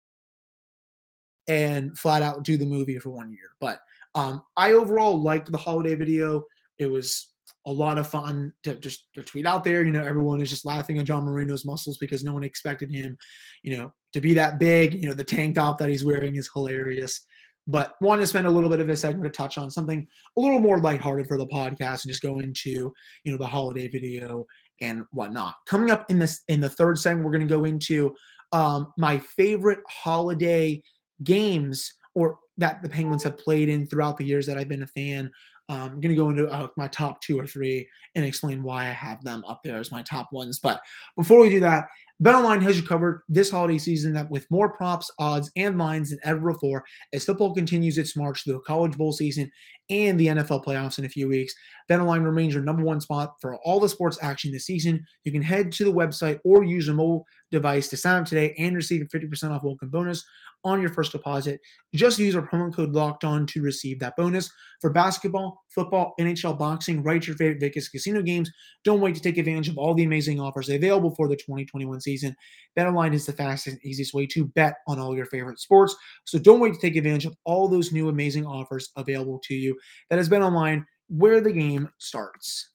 and 1.46 1.98
flat 1.98 2.22
out 2.22 2.44
do 2.44 2.56
the 2.56 2.64
movie 2.64 2.98
for 2.98 3.10
one 3.10 3.30
year. 3.30 3.50
But 3.60 3.80
um, 4.14 4.42
I 4.56 4.72
overall 4.72 5.20
liked 5.20 5.52
the 5.52 5.58
holiday 5.58 5.96
video. 5.96 6.44
It 6.78 6.86
was 6.86 7.33
a 7.66 7.72
lot 7.72 7.98
of 7.98 8.08
fun 8.08 8.52
to 8.62 8.74
just 8.76 9.08
to 9.14 9.22
tweet 9.22 9.46
out 9.46 9.64
there. 9.64 9.84
You 9.84 9.92
know, 9.92 10.04
everyone 10.04 10.40
is 10.40 10.50
just 10.50 10.64
laughing 10.64 10.98
at 10.98 11.06
John 11.06 11.24
Marino's 11.24 11.64
muscles 11.64 11.98
because 11.98 12.24
no 12.24 12.34
one 12.34 12.44
expected 12.44 12.90
him, 12.90 13.16
you 13.62 13.76
know, 13.76 13.92
to 14.12 14.20
be 14.20 14.34
that 14.34 14.58
big. 14.58 14.94
You 14.94 15.08
know, 15.08 15.14
the 15.14 15.24
tank 15.24 15.56
top 15.56 15.78
that 15.78 15.88
he's 15.88 16.04
wearing 16.04 16.36
is 16.36 16.50
hilarious 16.52 17.20
but 17.66 17.94
want 18.00 18.20
to 18.20 18.26
spend 18.26 18.46
a 18.46 18.50
little 18.50 18.68
bit 18.68 18.80
of 18.80 18.88
a 18.88 18.96
segment 18.96 19.24
to 19.24 19.34
touch 19.34 19.56
on 19.56 19.70
something 19.70 20.06
a 20.36 20.40
little 20.40 20.58
more 20.58 20.80
lighthearted 20.80 21.26
for 21.26 21.38
the 21.38 21.46
podcast 21.46 22.04
and 22.04 22.10
just 22.10 22.22
go 22.22 22.40
into 22.40 22.92
you 23.24 23.32
know 23.32 23.38
the 23.38 23.46
holiday 23.46 23.88
video 23.88 24.44
and 24.80 25.04
whatnot. 25.12 25.54
Coming 25.66 25.90
up 25.90 26.10
in 26.10 26.18
this 26.18 26.42
in 26.48 26.60
the 26.60 26.68
third 26.68 26.98
segment, 26.98 27.24
we're 27.24 27.32
going 27.32 27.48
to 27.48 27.54
go 27.54 27.64
into 27.64 28.14
um, 28.52 28.92
my 28.98 29.18
favorite 29.18 29.80
holiday 29.88 30.82
games 31.22 31.92
or 32.14 32.38
that 32.58 32.82
the 32.82 32.88
Penguins 32.88 33.24
have 33.24 33.38
played 33.38 33.68
in 33.68 33.86
throughout 33.86 34.16
the 34.16 34.24
years 34.24 34.46
that 34.46 34.58
I've 34.58 34.68
been 34.68 34.82
a 34.82 34.88
fan. 34.88 35.30
Um, 35.68 35.80
I'm 35.80 36.00
going 36.00 36.10
to 36.10 36.14
go 36.14 36.30
into 36.30 36.46
uh, 36.48 36.68
my 36.76 36.88
top 36.88 37.20
two 37.20 37.38
or 37.38 37.46
three 37.46 37.88
and 38.14 38.24
explain 38.24 38.62
why 38.62 38.82
I 38.82 38.92
have 38.92 39.22
them 39.24 39.44
up 39.48 39.60
there 39.64 39.78
as 39.78 39.90
my 39.90 40.02
top 40.02 40.32
ones. 40.32 40.60
But 40.62 40.80
before 41.16 41.40
we 41.40 41.48
do 41.48 41.60
that, 41.60 41.86
BetOnline 42.22 42.62
has 42.62 42.76
you 42.76 42.86
covered 42.86 43.22
this 43.28 43.50
holiday 43.50 43.78
season 43.78 44.26
with 44.30 44.50
more 44.50 44.72
props, 44.72 45.10
odds, 45.18 45.50
and 45.56 45.78
lines 45.78 46.10
than 46.10 46.20
ever 46.22 46.52
before 46.52 46.84
as 47.12 47.24
football 47.24 47.54
continues 47.54 47.98
its 47.98 48.16
march 48.16 48.44
through 48.44 48.54
the 48.54 48.60
college 48.60 48.96
bowl 48.96 49.12
season 49.12 49.50
and 49.90 50.18
the 50.18 50.28
NFL 50.28 50.64
playoffs 50.64 50.98
in 50.98 51.04
a 51.04 51.08
few 51.08 51.28
weeks. 51.28 51.54
BetOnline 51.90 52.24
remains 52.24 52.54
your 52.54 52.62
number 52.62 52.82
one 52.82 53.00
spot 53.00 53.34
for 53.40 53.56
all 53.56 53.80
the 53.80 53.88
sports 53.88 54.18
action 54.22 54.52
this 54.52 54.66
season. 54.66 55.04
You 55.24 55.32
can 55.32 55.42
head 55.42 55.72
to 55.72 55.84
the 55.84 55.92
website 55.92 56.40
or 56.44 56.64
use 56.64 56.86
your 56.86 56.96
mobile 56.96 57.26
device 57.50 57.88
to 57.88 57.96
sign 57.96 58.22
up 58.22 58.26
today 58.26 58.54
and 58.58 58.74
receive 58.74 59.02
a 59.02 59.04
50% 59.04 59.50
off 59.50 59.62
welcome 59.62 59.90
bonus 59.90 60.24
on 60.64 60.80
your 60.80 60.90
first 60.90 61.12
deposit. 61.12 61.60
Just 61.94 62.18
use 62.18 62.34
our 62.34 62.46
promo 62.46 62.74
code 62.74 62.92
locked 62.92 63.22
on 63.22 63.46
to 63.48 63.62
receive 63.62 64.00
that 64.00 64.16
bonus. 64.16 64.50
For 64.80 64.90
basketball, 64.90 65.62
football, 65.68 66.14
NHL, 66.18 66.58
boxing, 66.58 67.02
write 67.02 67.26
your 67.26 67.36
favorite 67.36 67.60
Vegas 67.60 67.88
casino 67.88 68.22
games. 68.22 68.50
Don't 68.82 69.00
wait 69.00 69.14
to 69.14 69.20
take 69.20 69.38
advantage 69.38 69.68
of 69.68 69.78
all 69.78 69.94
the 69.94 70.04
amazing 70.04 70.40
offers 70.40 70.68
available 70.70 71.14
for 71.14 71.28
the 71.28 71.36
2021 71.36 72.00
season. 72.00 72.34
BetOnline 72.78 73.14
is 73.14 73.26
the 73.26 73.32
fastest 73.32 73.74
and 73.74 73.84
easiest 73.84 74.14
way 74.14 74.26
to 74.26 74.46
bet 74.46 74.76
on 74.86 74.98
all 74.98 75.14
your 75.14 75.26
favorite 75.26 75.60
sports. 75.60 75.94
So 76.24 76.38
don't 76.38 76.60
wait 76.60 76.74
to 76.74 76.80
take 76.80 76.96
advantage 76.96 77.26
of 77.26 77.36
all 77.44 77.68
those 77.68 77.92
new 77.92 78.08
amazing 78.08 78.46
offers 78.46 78.90
available 78.96 79.40
to 79.44 79.54
you. 79.54 79.73
That 80.10 80.18
has 80.18 80.28
BetOnline 80.28 80.84
where 81.08 81.40
the 81.40 81.52
game 81.52 81.88
starts. 81.98 82.70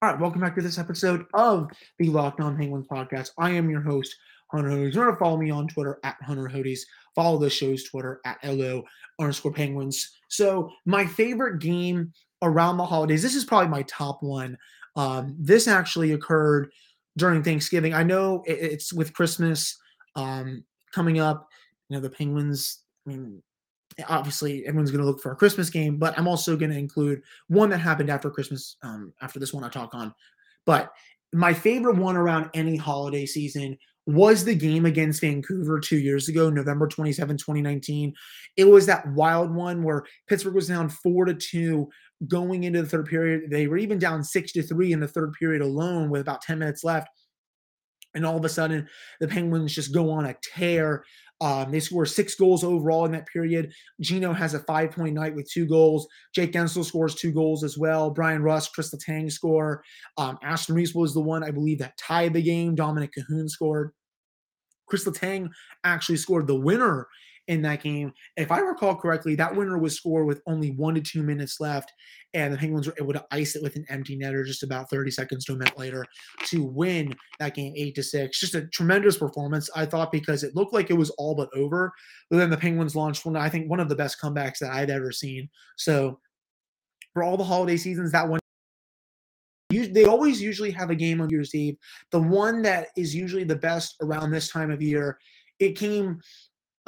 All 0.00 0.10
right, 0.10 0.20
welcome 0.20 0.40
back 0.40 0.54
to 0.54 0.62
this 0.62 0.78
episode 0.78 1.26
of 1.34 1.68
the 1.98 2.08
Locked 2.08 2.40
On 2.40 2.56
Penguins 2.56 2.86
podcast. 2.86 3.30
I 3.36 3.50
am 3.50 3.68
your 3.68 3.80
host, 3.80 4.14
Hunter 4.52 4.70
Hodes. 4.70 4.94
Remember 4.94 5.12
to 5.12 5.18
follow 5.18 5.36
me 5.36 5.50
on 5.50 5.66
Twitter 5.66 5.98
at 6.04 6.16
Hunter 6.22 6.48
Hodes. 6.48 6.80
Follow 7.16 7.38
the 7.38 7.50
show's 7.50 7.82
Twitter 7.82 8.20
at 8.24 8.38
LO 8.44 8.84
underscore 9.18 9.52
Penguins. 9.52 10.16
So 10.28 10.70
my 10.86 11.04
favorite 11.04 11.60
game 11.60 12.12
around 12.42 12.76
the 12.76 12.86
holidays, 12.86 13.22
this 13.22 13.34
is 13.34 13.44
probably 13.44 13.68
my 13.68 13.82
top 13.82 14.22
one. 14.22 14.56
Um, 14.94 15.34
this 15.38 15.66
actually 15.66 16.12
occurred 16.12 16.70
during 17.16 17.42
Thanksgiving. 17.42 17.92
I 17.92 18.04
know 18.04 18.44
it's 18.46 18.92
with 18.92 19.12
Christmas 19.12 19.76
um, 20.14 20.64
coming 20.94 21.18
up. 21.18 21.48
You 21.88 21.96
know, 21.96 22.00
the 22.00 22.10
Penguins, 22.10 22.82
I 23.06 23.10
mean, 23.10 23.42
obviously 24.08 24.66
everyone's 24.66 24.90
going 24.90 25.02
to 25.02 25.06
look 25.06 25.20
for 25.20 25.32
a 25.32 25.36
Christmas 25.36 25.70
game, 25.70 25.96
but 25.98 26.16
I'm 26.18 26.28
also 26.28 26.56
going 26.56 26.70
to 26.70 26.78
include 26.78 27.22
one 27.48 27.70
that 27.70 27.78
happened 27.78 28.10
after 28.10 28.30
Christmas, 28.30 28.76
um, 28.82 29.12
after 29.20 29.38
this 29.38 29.52
one 29.52 29.64
I 29.64 29.68
talk 29.68 29.94
on. 29.94 30.14
But 30.66 30.92
my 31.32 31.52
favorite 31.52 31.96
one 31.96 32.16
around 32.16 32.50
any 32.54 32.76
holiday 32.76 33.26
season 33.26 33.76
was 34.06 34.44
the 34.44 34.54
game 34.54 34.86
against 34.86 35.20
Vancouver 35.20 35.78
two 35.78 35.98
years 35.98 36.28
ago, 36.28 36.48
November 36.48 36.88
27, 36.88 37.36
2019. 37.36 38.14
It 38.56 38.64
was 38.64 38.86
that 38.86 39.06
wild 39.12 39.54
one 39.54 39.82
where 39.82 40.04
Pittsburgh 40.26 40.54
was 40.54 40.68
down 40.68 40.88
four 40.88 41.26
to 41.26 41.34
two 41.34 41.90
going 42.26 42.64
into 42.64 42.80
the 42.80 42.88
third 42.88 43.06
period. 43.06 43.50
They 43.50 43.66
were 43.66 43.76
even 43.76 43.98
down 43.98 44.24
six 44.24 44.52
to 44.52 44.62
three 44.62 44.92
in 44.92 45.00
the 45.00 45.08
third 45.08 45.34
period 45.34 45.60
alone 45.60 46.08
with 46.08 46.22
about 46.22 46.40
10 46.40 46.58
minutes 46.58 46.84
left. 46.84 47.08
And 48.14 48.24
all 48.24 48.38
of 48.38 48.44
a 48.46 48.48
sudden, 48.48 48.88
the 49.20 49.28
Penguins 49.28 49.74
just 49.74 49.92
go 49.92 50.10
on 50.10 50.24
a 50.24 50.34
tear. 50.42 51.04
Um, 51.40 51.70
they 51.70 51.80
score 51.80 52.04
six 52.04 52.34
goals 52.34 52.64
overall 52.64 53.04
in 53.04 53.12
that 53.12 53.26
period. 53.26 53.72
Gino 54.00 54.32
has 54.32 54.54
a 54.54 54.60
five 54.60 54.90
point 54.90 55.14
night 55.14 55.34
with 55.34 55.50
two 55.50 55.66
goals. 55.66 56.08
Jake 56.34 56.52
Guentzel 56.52 56.84
scores 56.84 57.14
two 57.14 57.32
goals 57.32 57.62
as 57.62 57.78
well. 57.78 58.10
Bryan 58.10 58.42
Rust, 58.42 58.72
Chris 58.74 58.92
Letang 58.94 59.30
score. 59.30 59.82
Um, 60.16 60.38
Aston 60.42 60.74
Reese 60.74 60.94
was 60.94 61.14
the 61.14 61.20
one, 61.20 61.44
I 61.44 61.50
believe, 61.50 61.78
that 61.78 61.96
tied 61.96 62.32
the 62.32 62.42
game. 62.42 62.74
Dominik 62.74 63.10
Kahun 63.16 63.48
scored. 63.48 63.92
Chris 64.86 65.04
Letang 65.04 65.50
actually 65.84 66.16
scored 66.16 66.46
the 66.46 66.58
winner 66.58 67.06
in 67.48 67.62
that 67.62 67.82
game. 67.82 68.12
If 68.36 68.52
I 68.52 68.60
recall 68.60 68.94
correctly, 68.94 69.34
that 69.34 69.54
winner 69.54 69.78
was 69.78 69.96
scored 69.96 70.26
with 70.26 70.42
only 70.46 70.70
one 70.70 70.94
to 70.94 71.00
two 71.00 71.22
minutes 71.22 71.60
left, 71.60 71.92
and 72.34 72.52
the 72.52 72.58
Penguins 72.58 72.86
were 72.86 72.94
able 73.00 73.14
to 73.14 73.24
ice 73.30 73.56
it 73.56 73.62
with 73.62 73.74
an 73.76 73.86
empty 73.88 74.16
netter 74.16 74.44
just 74.46 74.62
about 74.62 74.90
30 74.90 75.10
seconds 75.10 75.44
to 75.46 75.54
a 75.54 75.56
minute 75.56 75.78
later 75.78 76.04
to 76.44 76.62
win 76.62 77.14
that 77.38 77.54
game 77.54 77.72
eight 77.74 77.94
to 77.94 78.02
six. 78.02 78.38
Just 78.38 78.54
a 78.54 78.66
tremendous 78.68 79.16
performance, 79.16 79.68
I 79.74 79.86
thought, 79.86 80.12
because 80.12 80.44
it 80.44 80.54
looked 80.54 80.74
like 80.74 80.90
it 80.90 80.94
was 80.94 81.10
all 81.10 81.34
but 81.34 81.48
over. 81.56 81.92
But 82.30 82.36
then 82.36 82.50
the 82.50 82.56
Penguins 82.56 82.94
launched 82.94 83.24
one, 83.24 83.34
I 83.34 83.48
think, 83.48 83.68
one 83.68 83.80
of 83.80 83.88
the 83.88 83.96
best 83.96 84.20
comebacks 84.22 84.58
that 84.58 84.72
I've 84.72 84.90
ever 84.90 85.10
seen. 85.10 85.48
So 85.76 86.20
for 87.14 87.22
all 87.22 87.38
the 87.38 87.44
holiday 87.44 87.78
seasons, 87.78 88.12
that 88.12 88.28
one 88.28 88.40
they 89.70 90.04
always 90.06 90.40
usually 90.40 90.70
have 90.70 90.88
a 90.88 90.94
game 90.94 91.20
on 91.20 91.28
New 91.28 91.36
Year's 91.36 91.54
Eve. 91.54 91.76
The 92.10 92.20
one 92.20 92.62
that 92.62 92.88
is 92.96 93.14
usually 93.14 93.44
the 93.44 93.56
best 93.56 93.96
around 94.00 94.30
this 94.30 94.48
time 94.50 94.70
of 94.70 94.80
year, 94.80 95.18
it 95.58 95.76
came 95.76 96.20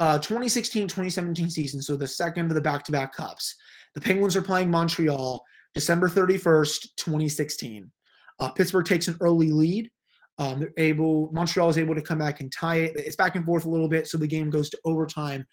uh, 0.01 0.17
2016 0.17 0.87
2017 0.87 1.49
season, 1.51 1.79
so 1.79 1.95
the 1.95 2.07
second 2.07 2.47
of 2.47 2.55
the 2.55 2.61
back 2.61 2.83
to 2.83 2.91
back 2.91 3.13
cups. 3.13 3.55
The 3.93 4.01
Penguins 4.01 4.35
are 4.35 4.41
playing 4.41 4.71
Montreal 4.71 5.43
December 5.75 6.09
31st, 6.09 6.87
2016. 6.97 7.91
Uh, 8.39 8.49
Pittsburgh 8.49 8.85
takes 8.85 9.07
an 9.07 9.15
early 9.21 9.51
lead. 9.51 9.91
Um, 10.39 10.59
they're 10.59 10.73
able 10.77 11.29
Montreal 11.31 11.69
is 11.69 11.77
able 11.77 11.93
to 11.93 12.01
come 12.01 12.17
back 12.17 12.39
and 12.39 12.51
tie 12.51 12.77
it. 12.77 12.93
It's 12.95 13.15
back 13.15 13.35
and 13.35 13.45
forth 13.45 13.65
a 13.65 13.69
little 13.69 13.87
bit, 13.87 14.07
so 14.07 14.17
the 14.17 14.25
game 14.25 14.49
goes 14.49 14.71
to 14.71 14.79
overtime. 14.85 15.45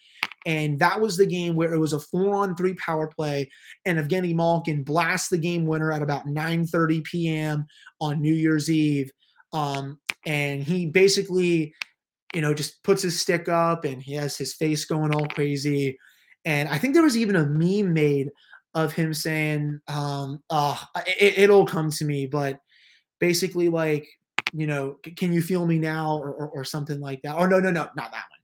And 0.47 0.79
that 0.79 0.99
was 0.99 1.19
the 1.19 1.27
game 1.27 1.55
where 1.55 1.75
it 1.75 1.79
was 1.79 1.93
a 1.93 2.01
four-on-three 2.01 2.75
power 2.75 3.07
play, 3.07 3.51
and 3.85 3.99
Evgeny 3.99 4.35
Malkin 4.35 4.83
blasts 4.83 5.29
the 5.29 5.37
game 5.37 5.67
winner 5.67 5.93
at 5.93 6.01
about 6.01 6.27
9:30 6.27 7.05
p.m. 7.05 7.67
on 8.01 8.23
New 8.23 8.33
Year's 8.33 8.71
Eve. 8.71 9.11
Um, 9.53 9.99
and 10.25 10.63
he 10.63 10.87
basically, 10.87 11.75
you 12.35 12.41
know, 12.41 12.55
just 12.55 12.83
puts 12.83 13.03
his 13.03 13.21
stick 13.21 13.49
up 13.49 13.85
and 13.85 14.03
he 14.03 14.15
has 14.15 14.37
his 14.37 14.55
face 14.55 14.85
going 14.85 15.15
all 15.15 15.27
crazy. 15.29 15.99
And 16.45 16.69
I 16.69 16.79
think 16.79 16.95
there 16.95 17.03
was 17.03 17.17
even 17.17 17.37
a 17.37 17.47
meme 17.47 17.93
made 17.93 18.29
of 18.75 18.93
him 18.93 19.15
saying, 19.15 19.81
um, 19.89 20.41
oh, 20.51 20.83
it, 21.21 21.39
it'll 21.39 21.67
come 21.67 21.91
to 21.91 22.05
me, 22.05 22.27
but 22.27 22.59
basically 23.19 23.69
like 23.69 24.07
you 24.53 24.67
know, 24.67 24.97
can 25.17 25.33
you 25.33 25.43
feel 25.43 25.67
me 25.67 25.79
now 25.79 26.17
or, 26.17 26.31
or, 26.33 26.49
or 26.49 26.65
something 26.65 27.01
like 27.01 27.23
that? 27.23 27.37
Oh, 27.37 27.47
no, 27.47 27.61
no, 27.61 27.71
no, 27.71 27.89
not 27.97 27.97
that 27.97 28.13
one. 28.13 28.41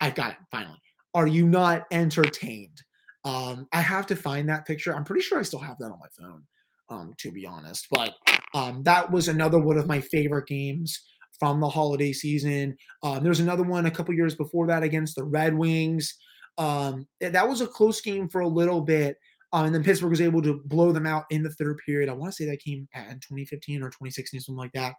I've 0.00 0.14
got 0.14 0.32
it 0.32 0.38
finally. 0.50 0.80
Are 1.14 1.26
you 1.26 1.46
not 1.46 1.84
entertained? 1.90 2.82
Um, 3.24 3.66
I 3.72 3.80
have 3.80 4.06
to 4.08 4.16
find 4.16 4.48
that 4.48 4.66
picture. 4.66 4.94
I'm 4.94 5.04
pretty 5.04 5.22
sure 5.22 5.38
I 5.38 5.42
still 5.42 5.60
have 5.60 5.78
that 5.78 5.86
on 5.86 5.98
my 5.98 6.08
phone, 6.18 6.42
um, 6.90 7.14
to 7.18 7.32
be 7.32 7.46
honest. 7.46 7.86
But 7.90 8.14
um, 8.54 8.82
that 8.84 9.10
was 9.10 9.28
another 9.28 9.58
one 9.58 9.78
of 9.78 9.86
my 9.86 10.00
favorite 10.00 10.46
games 10.46 11.02
from 11.38 11.60
the 11.60 11.68
holiday 11.68 12.12
season. 12.12 12.76
Um, 13.02 13.22
there's 13.22 13.40
another 13.40 13.62
one 13.62 13.86
a 13.86 13.90
couple 13.90 14.14
years 14.14 14.34
before 14.34 14.66
that 14.68 14.82
against 14.82 15.16
the 15.16 15.24
Red 15.24 15.56
Wings. 15.56 16.14
Um, 16.58 17.06
that 17.20 17.48
was 17.48 17.60
a 17.60 17.66
close 17.66 18.00
game 18.00 18.28
for 18.28 18.40
a 18.40 18.48
little 18.48 18.80
bit. 18.80 19.16
Uh, 19.52 19.64
and 19.64 19.74
then 19.74 19.84
Pittsburgh 19.84 20.10
was 20.10 20.20
able 20.20 20.42
to 20.42 20.60
blow 20.64 20.92
them 20.92 21.06
out 21.06 21.24
in 21.30 21.42
the 21.42 21.52
third 21.52 21.78
period. 21.86 22.08
I 22.08 22.14
want 22.14 22.32
to 22.32 22.36
say 22.36 22.46
that 22.46 22.62
came 22.62 22.88
in 22.94 23.20
2015 23.20 23.82
or 23.82 23.88
2016, 23.90 24.40
something 24.40 24.58
like 24.58 24.72
that. 24.72 24.94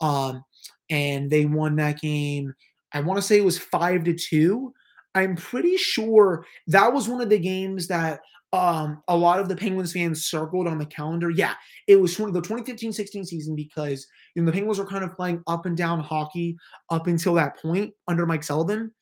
Um, 0.00 0.44
and 0.90 1.30
they 1.30 1.44
won 1.44 1.76
that 1.76 2.00
game. 2.00 2.52
I 2.92 3.00
want 3.00 3.18
to 3.18 3.22
say 3.22 3.38
it 3.38 3.44
was 3.44 3.58
five 3.58 4.04
to 4.04 4.14
two. 4.14 4.72
I'm 5.14 5.36
pretty 5.36 5.76
sure 5.76 6.44
that 6.66 6.92
was 6.92 7.08
one 7.08 7.20
of 7.20 7.30
the 7.30 7.38
games 7.38 7.86
that 7.88 8.20
um, 8.54 9.02
a 9.08 9.16
lot 9.16 9.40
of 9.40 9.48
the 9.48 9.56
Penguins 9.56 9.92
fans 9.92 10.26
circled 10.26 10.68
on 10.68 10.78
the 10.78 10.86
calendar. 10.86 11.28
Yeah, 11.28 11.54
it 11.88 12.00
was 12.00 12.14
20, 12.14 12.32
the 12.32 12.40
2015-16 12.40 13.26
season 13.26 13.56
because 13.56 14.06
you 14.34 14.42
know 14.42 14.46
the 14.46 14.52
Penguins 14.52 14.78
were 14.78 14.86
kind 14.86 15.02
of 15.02 15.12
playing 15.12 15.42
up 15.48 15.66
and 15.66 15.76
down 15.76 15.98
hockey 15.98 16.56
up 16.88 17.08
until 17.08 17.34
that 17.34 17.58
point 17.60 17.92
under 18.06 18.26
Mike 18.26 18.44
Sullivan. 18.44 18.92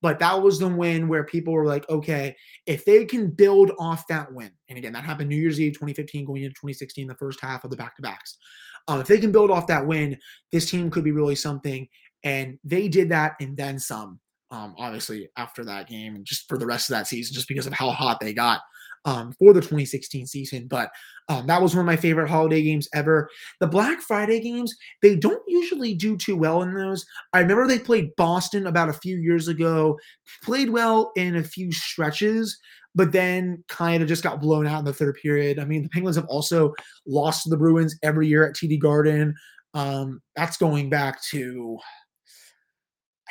But 0.00 0.20
that 0.20 0.40
was 0.40 0.60
the 0.60 0.68
win 0.68 1.08
where 1.08 1.24
people 1.24 1.52
were 1.52 1.66
like, 1.66 1.88
okay, 1.90 2.34
if 2.66 2.84
they 2.84 3.04
can 3.04 3.30
build 3.30 3.72
off 3.80 4.06
that 4.06 4.32
win, 4.32 4.50
and 4.68 4.78
again, 4.78 4.92
that 4.92 5.04
happened 5.04 5.28
New 5.28 5.36
Year's 5.36 5.60
Eve 5.60 5.72
2015 5.72 6.24
going 6.24 6.42
into 6.42 6.54
2016, 6.54 7.08
the 7.08 7.14
first 7.16 7.40
half 7.40 7.64
of 7.64 7.70
the 7.70 7.76
back 7.76 7.96
to 7.96 8.02
backs. 8.02 8.38
Um, 8.86 9.00
if 9.00 9.08
they 9.08 9.18
can 9.18 9.32
build 9.32 9.50
off 9.50 9.66
that 9.66 9.86
win, 9.86 10.16
this 10.52 10.70
team 10.70 10.88
could 10.88 11.04
be 11.04 11.10
really 11.10 11.34
something. 11.34 11.86
And 12.22 12.58
they 12.64 12.88
did 12.88 13.10
that 13.10 13.32
and 13.40 13.56
then 13.56 13.78
some, 13.78 14.20
um, 14.50 14.74
obviously, 14.78 15.28
after 15.36 15.64
that 15.64 15.88
game 15.88 16.14
and 16.14 16.24
just 16.24 16.48
for 16.48 16.56
the 16.56 16.66
rest 16.66 16.88
of 16.88 16.94
that 16.94 17.06
season, 17.08 17.34
just 17.34 17.48
because 17.48 17.66
of 17.66 17.72
how 17.72 17.90
hot 17.90 18.20
they 18.20 18.32
got 18.32 18.60
um, 19.04 19.32
for 19.38 19.52
the 19.52 19.60
2016 19.60 20.26
season. 20.26 20.66
But 20.68 20.90
um, 21.28 21.46
that 21.46 21.62
was 21.62 21.74
one 21.74 21.80
of 21.80 21.86
my 21.86 21.96
favorite 21.96 22.28
holiday 22.28 22.62
games 22.62 22.88
ever. 22.92 23.28
The 23.60 23.66
Black 23.66 24.00
Friday 24.00 24.40
games, 24.40 24.74
they 25.00 25.16
don't 25.16 25.42
usually 25.46 25.94
do 25.94 26.16
too 26.16 26.36
well 26.36 26.62
in 26.62 26.74
those. 26.74 27.04
I 27.32 27.40
remember 27.40 27.66
they 27.66 27.78
played 27.78 28.14
Boston 28.16 28.66
about 28.66 28.88
a 28.88 28.94
few 28.94 29.16
years 29.16 29.48
ago, 29.48 29.98
played 30.42 30.70
well 30.70 31.12
in 31.16 31.36
a 31.36 31.44
few 31.44 31.70
stretches, 31.72 32.58
but 32.94 33.12
then 33.12 33.62
kind 33.68 34.02
of 34.02 34.08
just 34.08 34.24
got 34.24 34.40
blown 34.40 34.66
out 34.66 34.80
in 34.80 34.84
the 34.84 34.92
third 34.92 35.16
period. 35.22 35.58
I 35.58 35.64
mean, 35.64 35.84
the 35.84 35.88
Penguins 35.88 36.16
have 36.16 36.26
also 36.26 36.74
lost 37.06 37.44
to 37.44 37.50
the 37.50 37.56
Bruins 37.56 37.96
every 38.02 38.26
year 38.26 38.46
at 38.46 38.56
TD 38.56 38.80
Garden. 38.80 39.34
Um, 39.74 40.20
that's 40.34 40.56
going 40.56 40.90
back 40.90 41.22
to, 41.30 41.78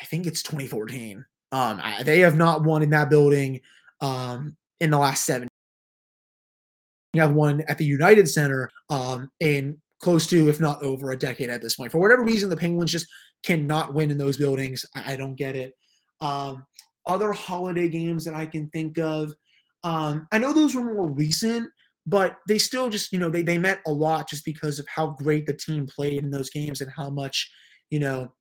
I 0.01 0.05
think 0.05 0.25
it's 0.25 0.41
2014. 0.41 1.25
Um, 1.51 1.82
I, 1.84 2.03
they 2.03 2.19
have 2.19 2.38
not 2.38 2.63
won 2.63 2.82
in 2.82 2.91
that 2.91 3.10
building 3.10 3.60
um, 3.99 4.55
in 4.79 4.91
the 4.91 4.97
last 4.97 5.25
seven. 5.25 5.48
You 7.13 7.22
have 7.22 7.34
one 7.34 7.62
at 7.67 7.78
the 7.78 7.86
United 7.86 8.28
Center 8.28 8.69
um, 8.89 9.30
in 9.39 9.78
close 10.02 10.28
to, 10.28 10.48
if 10.50 10.60
not 10.60 10.82
over, 10.84 11.12
a 11.12 11.17
decade 11.17 11.50
at 11.50 11.62
this 11.62 11.76
point. 11.76 11.91
For 11.91 12.00
whatever 12.00 12.24
reason, 12.24 12.50
the 12.50 12.58
Penguins 12.58 12.91
just 12.91 13.08
cannot 13.43 13.93
win 13.93 14.12
in 14.12 14.17
those 14.17 14.38
buildings. 14.38 14.86
I, 14.95 15.13
I 15.13 15.15
don't 15.15 15.36
get 15.36 15.56
it. 15.56 15.74
Um, 16.22 16.65
other 17.06 17.32
holiday 17.32 17.89
games 17.89 18.26
that 18.26 18.36
I 18.36 18.45
can 18.45 18.69
think 18.69 18.98
of, 19.00 19.34
um, 19.84 20.28
I 20.32 20.38
know 20.38 20.54
those 20.54 20.76
were 20.76 20.93
more 20.93 21.08
recent, 21.08 21.69
but 22.06 22.38
they 22.48 22.58
still 22.58 22.89
just, 22.89 23.12
you 23.12 23.19
know, 23.19 23.30
they, 23.30 23.41
they 23.41 23.58
meant 23.58 23.80
a 23.88 23.91
lot 23.91 24.30
just 24.30 24.45
because 24.45 24.80
of 24.80 24.88
how 24.88 25.08
great 25.08 25.45
the 25.45 25.54
team 25.54 25.88
played 25.88 26.24
in 26.24 26.32
those 26.32 26.50
games 26.50 26.82
and 26.82 26.91
how 26.95 27.10
much, 27.10 27.50
you 27.89 28.00
know, 28.00 28.32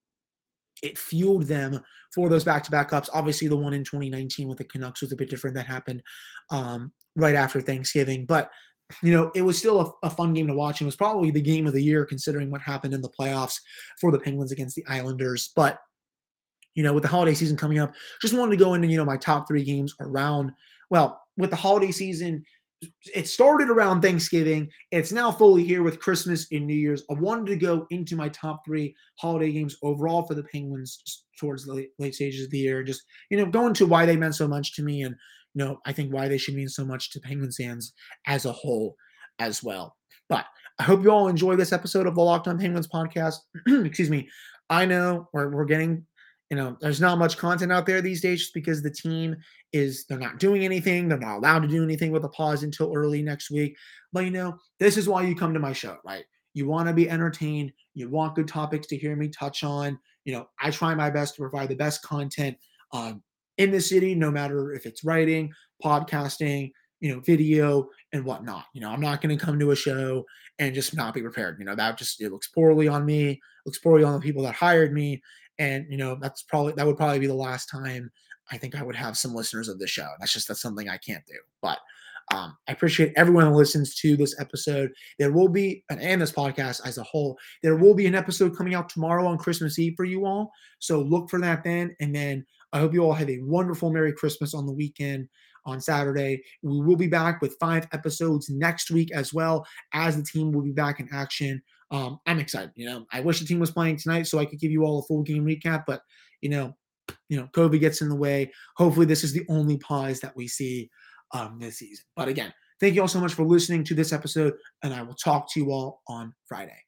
it 0.83 0.99
fueled 0.99 1.45
them 1.45 1.81
for 2.15 2.29
those 2.29 2.45
back-to-back 2.45 2.89
cups. 2.89 3.11
Obviously, 3.13 3.49
the 3.49 3.57
one 3.57 3.73
in 3.73 3.85
2019 3.85 4.49
with 4.49 4.59
the 4.59 4.65
Canucks 4.65 5.03
was 5.03 5.13
a 5.13 5.17
bit 5.17 5.31
different. 5.31 5.55
That 5.57 5.67
happened 5.67 6.03
um, 6.51 6.93
right 7.19 7.35
after 7.35 7.61
Thanksgiving, 7.61 8.25
but 8.25 8.51
you 9.03 9.13
know, 9.13 9.31
it 9.35 9.43
was 9.43 9.59
still 9.59 9.81
a, 10.03 10.07
a, 10.07 10.11
fun 10.11 10.33
game 10.33 10.47
to 10.47 10.55
watch. 10.55 10.81
It 10.81 10.87
was 10.87 10.97
probably 10.97 11.31
the 11.31 11.43
game 11.43 11.67
of 11.67 11.75
the 11.75 11.83
year 11.83 12.07
considering 12.07 12.51
what 12.51 12.63
happened 12.63 12.95
in 12.95 13.03
the 13.03 13.11
playoffs 13.11 13.57
for 14.01 14.11
the 14.11 14.19
Penguins 14.19 14.51
against 14.51 14.77
the 14.77 14.87
Islanders. 14.87 15.53
But 15.55 15.79
you 16.75 16.83
know, 16.83 16.95
with 16.95 17.03
the 17.03 17.09
holiday 17.09 17.35
season 17.35 17.57
coming 17.57 17.81
up, 17.81 17.93
just 18.23 18.33
wanted 18.33 18.53
to 18.53 18.65
go 18.65 18.75
into 18.75 18.89
you 18.89 18.97
know 18.97 19.05
my 19.05 19.17
top 19.17 19.47
three 19.47 19.65
games 19.65 19.95
around. 20.01 20.53
Well, 20.91 21.21
with 21.37 21.51
the 21.51 21.57
holiday 21.57 21.91
season, 21.91 22.45
it 23.15 23.29
started 23.29 23.69
around 23.69 24.01
Thanksgiving. 24.01 24.71
It's 24.91 25.13
now 25.13 25.33
fully 25.33 25.65
here 25.65 25.83
with 25.83 26.01
Christmas 26.01 26.47
and 26.53 26.67
New 26.67 26.75
Year's. 26.75 27.03
I 27.11 27.15
wanted 27.15 27.47
to 27.47 27.57
go 27.57 27.87
into 27.91 28.17
my 28.17 28.29
top 28.29 28.65
three 28.65 28.95
holiday 29.17 29.53
games 29.53 29.77
overall 29.83 30.23
for 30.23 30.35
the 30.35 30.45
Penguins 30.45 31.25
towards 31.39 31.65
the 31.65 31.75
late, 31.75 31.91
late 31.99 32.15
stages 32.15 32.45
of 32.45 32.51
the 32.51 32.59
year. 32.59 32.85
Just, 32.85 33.03
you 33.31 33.37
know, 33.37 33.47
going 33.47 33.75
to 33.75 33.87
why 33.87 34.07
they 34.07 34.17
meant 34.17 34.37
so 34.37 34.47
much 34.47 34.75
to 34.77 34.83
me 34.83 35.03
and, 35.03 35.17
you 35.55 35.65
know, 35.65 35.79
I 35.87 35.93
think 35.93 36.13
why 36.13 36.29
they 36.29 36.39
should 36.39 36.55
mean 36.55 36.69
so 36.69 36.85
much 36.85 37.11
to 37.11 37.21
Penguins 37.21 37.57
fans 37.57 37.93
as 38.27 38.45
a 38.45 38.53
whole 38.53 38.97
as 39.39 39.63
well. 39.63 39.97
But 40.29 40.47
I 40.79 40.85
hope 40.85 41.03
you 41.03 41.11
all 41.11 41.29
enjoy 41.29 41.57
this 41.57 41.73
episode 41.73 42.07
of 42.07 42.15
the 42.15 42.23
Locked 42.23 42.49
On 42.49 42.59
Penguins 42.59 42.89
podcast. 42.89 43.37
Excuse 43.67 44.11
me. 44.11 44.29
I 44.71 44.85
know 44.85 45.29
we're, 45.33 45.51
we're 45.51 45.65
getting 45.65 46.07
you 46.51 46.57
know, 46.57 46.77
there's 46.81 47.01
not 47.01 47.19
much 47.19 47.37
content 47.37 47.73
out 47.73 47.85
there 47.85 48.01
these 48.01 48.23
days 48.23 48.41
just 48.41 48.55
because 48.55 48.83
the 48.83 48.91
team 48.91 49.37
is 49.73 50.07
they're 50.07 50.19
not 50.19 50.39
doing 50.39 50.65
anything. 50.65 51.09
They're 51.09 51.19
not 51.19 51.39
allowed 51.39 51.61
to 51.61 51.69
do 51.69 51.83
anything 51.83 52.11
with 52.11 52.25
a 52.25 52.29
pause 52.31 52.63
until 52.63 52.95
early 52.95 53.23
next 53.23 53.51
week. 53.51 53.77
But 54.13 54.25
you 54.25 54.31
know, 54.31 54.57
this 54.79 54.97
is 54.97 55.09
why 55.09 55.25
you 55.25 55.37
come 55.37 55.53
to 55.53 55.61
my 55.61 55.75
show, 55.75 55.99
right? 56.07 56.25
You 56.55 56.67
want 56.67 56.89
to 56.89 56.95
be 56.95 57.11
entertained. 57.11 57.73
You 57.95 58.09
want 58.09 58.35
good 58.35 58.49
topics 58.49 58.87
to 58.89 58.97
hear 58.97 59.15
me 59.15 59.29
touch 59.29 59.63
on. 59.63 59.99
You 60.25 60.35
know, 60.35 60.49
I 60.61 60.71
try 60.71 60.95
my 60.95 61.11
best 61.11 61.35
to 61.35 61.43
provide 61.43 61.69
the 61.69 61.77
best 61.77 62.03
content 62.03 62.57
um, 62.93 63.23
in 63.59 63.71
the 63.71 63.81
city, 63.81 64.15
no 64.15 64.31
matter 64.31 64.73
if 64.73 64.87
it's 64.87 65.05
writing, 65.05 65.53
podcasting, 65.85 66.73
you 67.01 67.15
know, 67.15 67.21
video 67.21 67.89
and 68.13 68.25
whatnot. 68.25 68.65
You 68.73 68.81
know, 68.81 68.91
I'm 68.91 69.01
not 69.01 69.21
going 69.21 69.37
to 69.37 69.45
come 69.45 69.59
to 69.59 69.71
a 69.73 69.77
show 69.77 70.25
and 70.59 70.75
just 70.75 70.97
not 70.97 71.15
be 71.15 71.23
prepared. 71.23 71.59
You 71.59 71.65
know, 71.65 71.75
that 71.75 71.99
just 71.99 72.21
it 72.21 72.33
looks 72.33 72.49
poorly 72.49 72.89
on 72.89 73.05
me, 73.05 73.41
looks 73.67 73.79
poorly 73.79 74.05
on 74.05 74.15
the 74.15 74.21
people 74.21 74.43
that 74.45 74.55
hired 74.55 74.93
me, 74.93 75.23
and 75.59 75.87
you 75.91 75.99
know 75.99 76.17
that's 76.21 76.43
probably 76.43 76.73
that 76.75 76.87
would 76.87 76.97
probably 76.97 77.19
be 77.19 77.27
the 77.27 77.35
last 77.35 77.67
time 77.67 78.11
I 78.51 78.59
think 78.59 78.75
I 78.75 78.83
would 78.83 78.97
have 78.97 79.19
some 79.19 79.35
listeners 79.35 79.69
of 79.69 79.79
the 79.79 79.87
show. 79.87 80.09
That's 80.19 80.33
just 80.33 80.49
that's 80.49 80.63
something 80.63 80.89
I 80.89 80.97
can't 80.97 81.25
do. 81.27 81.39
But 81.61 81.79
um, 82.31 82.57
I 82.69 82.73
appreciate 82.73 83.13
everyone 83.17 83.53
listens 83.53 83.95
to 83.97 84.17
this 84.17 84.39
episode. 84.39 84.93
There 85.19 85.33
will 85.33 85.49
be, 85.49 85.85
and 85.89 86.21
this 86.21 86.33
podcast 86.33 86.83
as 86.85 86.99
a 86.99 87.03
whole, 87.03 87.39
there 87.63 87.77
will 87.77 87.95
be 87.95 88.07
an 88.07 88.15
episode 88.15 88.57
coming 88.57 88.75
out 88.75 88.89
tomorrow 88.89 89.27
on 89.27 89.39
Christmas 89.39 89.79
Eve 89.79 89.95
for 89.97 90.05
you 90.05 90.27
all. 90.27 90.53
So 90.79 91.01
look 91.01 91.31
for 91.31 91.41
that 91.41 91.65
then. 91.65 91.97
And 92.01 92.15
then 92.15 92.45
I 92.73 92.81
hope 92.81 92.93
you 92.93 93.03
all 93.03 93.15
have 93.15 93.31
a 93.31 93.41
wonderful 93.43 93.91
Merry 93.91 94.13
Christmas 94.13 94.55
on 94.55 94.67
the 94.67 94.73
weekend 94.73 95.29
on 95.65 95.81
Saturday. 95.81 96.43
We 96.63 96.81
will 96.81 96.97
be 96.97 97.09
back 97.09 97.41
with 97.41 97.57
five 97.61 97.87
episodes 97.93 98.49
next 98.51 98.91
week 98.91 99.11
as 99.13 99.33
well 99.33 99.67
as 99.93 100.17
the 100.17 100.23
team 100.23 100.53
will 100.53 100.63
be 100.63 100.73
back 100.73 101.01
in 101.01 101.09
action 101.13 101.63
um, 101.91 102.21
I'm 102.27 102.39
excited. 102.39 102.73
You 102.75 102.87
know, 102.87 103.07
I 103.13 103.21
wish 103.21 103.41
the 103.41 103.47
team 103.47 103.61
was 103.61 103.71
playing 103.71 103.97
tonight 103.97 104.27
so 104.27 104.39
I 104.39 104.45
could 104.45 104.61
give 104.61 104.71
you 104.71 104.85
all 104.85 105.01
a 105.01 105.03
full 105.03 105.23
game 105.23 105.45
recap, 105.45 105.85
but 105.87 106.03
you 106.41 106.51
know, 106.51 106.75
you 107.29 107.39
know, 107.39 107.49
COVID 107.55 107.81
gets 107.81 108.03
in 108.03 108.09
the 108.09 108.17
way. 108.17 108.53
Hopefully, 108.77 109.07
this 109.07 109.25
is 109.25 109.33
the 109.33 109.47
only 109.49 109.79
pause 109.79 110.21
that 110.21 110.37
we 110.37 110.47
see 110.47 110.91
um, 111.33 111.59
this 111.59 111.79
season. 111.79 112.05
But 112.17 112.29
again, 112.29 112.53
thank 112.81 112.95
you 112.95 113.01
all 113.01 113.09
so 113.09 113.21
much 113.21 113.35
for 113.35 113.45
listening 113.45 113.85
to 113.85 113.95
this 113.95 114.13
episode, 114.13 114.55
and 114.83 114.93
I 114.93 115.03
will 115.03 115.15
talk 115.15 115.51
to 115.53 115.61
you 115.61 115.71
all 115.71 116.03
on 116.09 116.35
Friday. 116.47 116.88